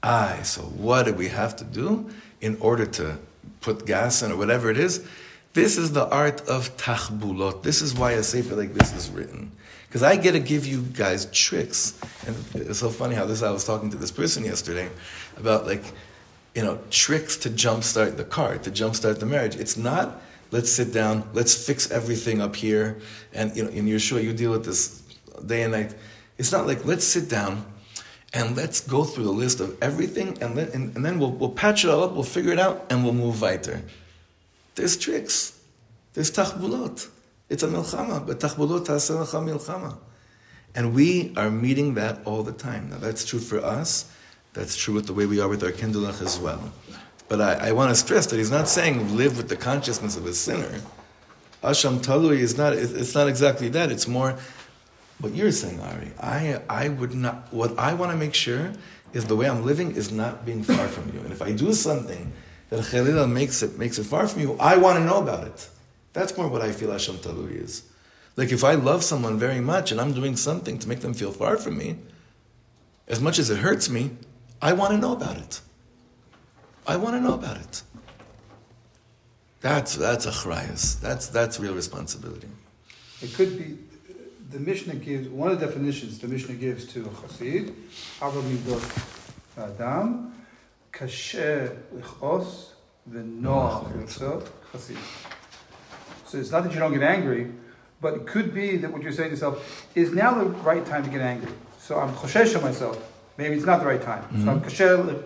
Aye, 0.00 0.42
so 0.44 0.62
what 0.62 1.06
do 1.06 1.12
we 1.12 1.26
have 1.30 1.56
to 1.56 1.64
do 1.64 2.08
in 2.40 2.56
order 2.60 2.86
to 2.86 3.18
put 3.62 3.84
gas 3.84 4.22
in 4.22 4.30
or 4.30 4.36
whatever 4.36 4.70
it 4.70 4.78
is? 4.78 5.04
This 5.54 5.78
is 5.78 5.92
the 5.92 6.08
art 6.08 6.40
of 6.48 6.76
tachbulot. 6.76 7.62
This 7.62 7.80
is 7.80 7.94
why 7.94 8.12
a 8.12 8.24
sefer 8.24 8.56
like 8.56 8.74
this 8.74 8.92
is 8.92 9.08
written. 9.08 9.52
Because 9.86 10.02
I 10.02 10.16
get 10.16 10.32
to 10.32 10.40
give 10.40 10.66
you 10.66 10.82
guys 10.82 11.26
tricks. 11.26 11.96
And 12.26 12.36
it's 12.56 12.80
so 12.80 12.90
funny 12.90 13.14
how 13.14 13.24
this, 13.24 13.40
I 13.40 13.52
was 13.52 13.64
talking 13.64 13.88
to 13.90 13.96
this 13.96 14.10
person 14.10 14.44
yesterday 14.44 14.90
about 15.36 15.64
like, 15.64 15.84
you 16.56 16.64
know, 16.64 16.80
tricks 16.90 17.36
to 17.36 17.50
jumpstart 17.50 18.16
the 18.16 18.24
car, 18.24 18.58
to 18.58 18.70
jumpstart 18.72 19.20
the 19.20 19.26
marriage. 19.26 19.54
It's 19.54 19.76
not, 19.76 20.20
let's 20.50 20.72
sit 20.72 20.92
down, 20.92 21.22
let's 21.34 21.54
fix 21.66 21.88
everything 21.88 22.42
up 22.42 22.56
here. 22.56 22.98
And, 23.32 23.56
you 23.56 23.62
know, 23.62 23.70
in 23.70 23.98
show, 23.98 24.16
you 24.16 24.32
deal 24.32 24.50
with 24.50 24.64
this 24.64 25.04
day 25.46 25.62
and 25.62 25.70
night. 25.70 25.94
It's 26.36 26.50
not 26.50 26.66
like, 26.66 26.84
let's 26.84 27.04
sit 27.04 27.28
down 27.30 27.64
and 28.32 28.56
let's 28.56 28.80
go 28.80 29.04
through 29.04 29.24
the 29.24 29.30
list 29.30 29.60
of 29.60 29.80
everything 29.80 30.36
and, 30.42 30.56
let, 30.56 30.74
and, 30.74 30.96
and 30.96 31.04
then 31.04 31.20
we'll, 31.20 31.30
we'll 31.30 31.50
patch 31.50 31.84
it 31.84 31.90
all 31.90 32.02
up, 32.02 32.12
we'll 32.12 32.24
figure 32.24 32.50
it 32.50 32.58
out, 32.58 32.86
and 32.90 33.04
we'll 33.04 33.12
move 33.12 33.40
weiter. 33.40 33.84
There's 34.74 34.96
tricks. 34.96 35.58
There's 36.14 36.30
tachbulot. 36.30 37.08
It's 37.48 37.62
a 37.62 37.68
milchama, 37.68 38.26
but 38.26 38.40
tachbulot 38.40 38.86
ta'aseh 38.86 39.14
lecha 39.14 39.42
milchama. 39.42 39.96
And 40.74 40.94
we 40.94 41.32
are 41.36 41.50
meeting 41.50 41.94
that 41.94 42.20
all 42.24 42.42
the 42.42 42.52
time. 42.52 42.90
Now 42.90 42.98
that's 42.98 43.24
true 43.24 43.38
for 43.38 43.58
us. 43.64 44.10
That's 44.54 44.76
true 44.76 44.94
with 44.94 45.06
the 45.06 45.12
way 45.12 45.26
we 45.26 45.40
are 45.40 45.48
with 45.48 45.62
our 45.62 45.70
kindlech 45.70 46.22
as 46.22 46.38
well. 46.38 46.72
But 47.28 47.40
I, 47.40 47.68
I 47.68 47.72
want 47.72 47.90
to 47.90 47.94
stress 47.94 48.26
that 48.26 48.36
he's 48.36 48.50
not 48.50 48.68
saying 48.68 49.16
live 49.16 49.36
with 49.36 49.48
the 49.48 49.56
consciousness 49.56 50.16
of 50.16 50.26
a 50.26 50.34
sinner. 50.34 50.80
Asham 51.62 51.98
talui 51.98 52.38
is 52.38 52.56
not, 52.56 52.72
it's 52.74 53.14
not 53.14 53.28
exactly 53.28 53.68
that. 53.70 53.90
It's 53.90 54.06
more 54.06 54.36
what 55.20 55.34
you're 55.34 55.52
saying, 55.52 55.80
Ari. 55.80 56.12
I, 56.20 56.60
I 56.68 56.88
would 56.88 57.14
not, 57.14 57.52
what 57.52 57.78
I 57.78 57.94
want 57.94 58.12
to 58.12 58.18
make 58.18 58.34
sure 58.34 58.72
is 59.12 59.24
the 59.24 59.36
way 59.36 59.48
I'm 59.48 59.64
living 59.64 59.92
is 59.92 60.12
not 60.12 60.44
being 60.44 60.62
far 60.62 60.88
from 60.88 61.12
you. 61.14 61.20
And 61.20 61.32
if 61.32 61.40
I 61.40 61.52
do 61.52 61.72
something 61.72 62.32
that 62.70 62.80
Khalila 62.80 63.30
makes 63.30 63.62
it, 63.62 63.78
makes 63.78 63.98
it 63.98 64.04
far 64.04 64.26
from 64.26 64.42
you, 64.42 64.56
I 64.58 64.76
want 64.76 64.98
to 64.98 65.04
know 65.04 65.22
about 65.22 65.46
it. 65.46 65.68
That's 66.12 66.36
more 66.36 66.48
what 66.48 66.62
I 66.62 66.72
feel 66.72 66.90
Asham 66.90 67.16
Talui 67.16 67.60
is. 67.62 67.82
Like 68.36 68.52
if 68.52 68.64
I 68.64 68.74
love 68.74 69.04
someone 69.04 69.38
very 69.38 69.60
much 69.60 69.92
and 69.92 70.00
I'm 70.00 70.12
doing 70.12 70.36
something 70.36 70.78
to 70.78 70.88
make 70.88 71.00
them 71.00 71.14
feel 71.14 71.30
far 71.30 71.56
from 71.56 71.78
me, 71.78 71.96
as 73.06 73.20
much 73.20 73.38
as 73.38 73.50
it 73.50 73.58
hurts 73.58 73.88
me, 73.88 74.10
I 74.62 74.72
want 74.72 74.92
to 74.92 74.98
know 74.98 75.12
about 75.12 75.36
it. 75.36 75.60
I 76.86 76.96
want 76.96 77.14
to 77.16 77.20
know 77.20 77.34
about 77.34 77.58
it. 77.58 77.82
That's 79.60 79.96
that's 79.96 80.26
achrayas. 80.26 81.00
That's 81.00 81.28
that's 81.28 81.58
real 81.58 81.74
responsibility. 81.74 82.48
It 83.22 83.32
could 83.34 83.56
be, 83.56 83.78
the 84.50 84.58
Mishnah 84.58 84.96
gives, 84.96 85.28
one 85.28 85.50
of 85.50 85.58
the 85.58 85.66
definitions 85.66 86.18
the 86.18 86.28
Mishnah 86.28 86.56
gives 86.56 86.84
to 86.92 87.06
a 87.06 87.08
chassid, 87.08 87.74
adam, 89.56 90.34
kasher 90.94 91.76
lichos, 91.94 92.70
v'noach. 93.10 94.48
So 96.26 96.38
it's 96.38 96.50
not 96.50 96.64
that 96.64 96.72
you 96.72 96.78
don't 96.78 96.92
get 96.92 97.02
angry, 97.02 97.52
but 98.00 98.14
it 98.14 98.26
could 98.26 98.54
be 98.54 98.76
that 98.78 98.92
what 98.92 99.02
you're 99.02 99.12
saying 99.12 99.30
to 99.30 99.34
yourself, 99.34 99.86
is 99.94 100.12
now 100.12 100.34
the 100.34 100.46
right 100.46 100.84
time 100.84 101.04
to 101.04 101.10
get 101.10 101.20
angry? 101.20 101.52
So 101.78 101.98
I'm 101.98 102.12
choshesh 102.14 102.60
myself. 102.62 103.12
Maybe 103.36 103.54
it's 103.56 103.66
not 103.66 103.80
the 103.80 103.86
right 103.86 104.02
time. 104.02 104.24
So 104.44 104.50
I'm 104.50 104.60
kasher, 104.60 105.22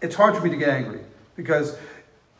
it's 0.00 0.14
hard 0.14 0.36
for 0.36 0.42
me 0.42 0.50
to 0.50 0.56
get 0.56 0.68
angry 0.68 1.00
because 1.36 1.76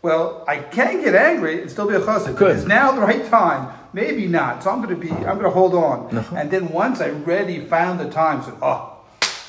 well, 0.02 0.44
I 0.48 0.58
can 0.58 1.00
get 1.00 1.14
angry 1.14 1.62
and 1.62 1.70
still 1.70 1.86
be 1.86 1.94
a 1.94 2.00
chassid. 2.00 2.40
Is 2.50 2.66
now 2.66 2.90
the 2.90 3.00
right 3.00 3.24
time? 3.26 3.72
Maybe 3.92 4.26
not. 4.26 4.64
So 4.64 4.70
I'm 4.70 4.82
going 4.82 4.94
to 4.94 5.00
be. 5.00 5.12
I'm 5.12 5.38
going 5.38 5.44
to 5.44 5.50
hold 5.50 5.74
on. 5.74 6.16
Uh-huh. 6.16 6.36
And 6.36 6.50
then 6.50 6.70
once 6.70 7.00
I 7.00 7.08
really 7.08 7.64
found 7.66 8.00
the 8.00 8.10
time, 8.10 8.42
said, 8.42 8.54
"Oh, 8.60 8.98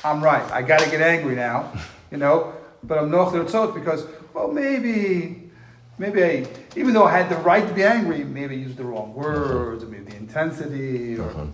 I'm 0.04 0.22
right. 0.22 0.48
I 0.52 0.62
got 0.62 0.78
to 0.80 0.90
get 0.90 1.00
angry 1.00 1.34
now." 1.34 1.72
You 2.12 2.18
know. 2.18 2.52
But 2.86 2.98
I'm 2.98 3.10
noch 3.10 3.32
tzot 3.32 3.74
because 3.74 4.06
well 4.32 4.48
maybe, 4.48 5.50
maybe 5.98 6.24
I 6.24 6.46
even 6.76 6.94
though 6.94 7.04
I 7.04 7.16
had 7.16 7.28
the 7.28 7.36
right 7.36 7.66
to 7.66 7.74
be 7.74 7.82
angry, 7.82 8.24
maybe 8.24 8.54
I 8.54 8.58
used 8.58 8.76
the 8.76 8.84
wrong 8.84 9.14
words 9.14 9.82
or 9.82 9.86
maybe 9.86 10.10
the 10.10 10.16
intensity 10.16 11.18
or 11.18 11.28
Nachon. 11.30 11.52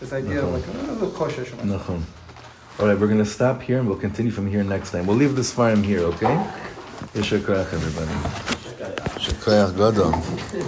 this 0.00 0.12
idea 0.12 0.44
of 0.44 0.52
like 0.52 0.64
oh, 0.90 0.94
the 0.94 1.10
kosher. 1.10 1.44
Nachon. 1.44 2.02
All 2.78 2.86
right, 2.86 2.98
we're 2.98 3.06
going 3.06 3.18
to 3.18 3.26
stop 3.26 3.60
here 3.60 3.78
and 3.78 3.86
we'll 3.86 3.98
continue 3.98 4.32
from 4.32 4.48
here 4.48 4.64
next 4.64 4.92
time. 4.92 5.06
We'll 5.06 5.16
leave 5.16 5.36
this 5.36 5.52
farm 5.52 5.82
here, 5.82 6.00
okay? 6.00 6.34
Yasher 7.14 7.40
Koach, 7.40 7.70
everybody. 7.74 8.10
Shekoyach 9.20 9.76
Gadol. 9.76 10.12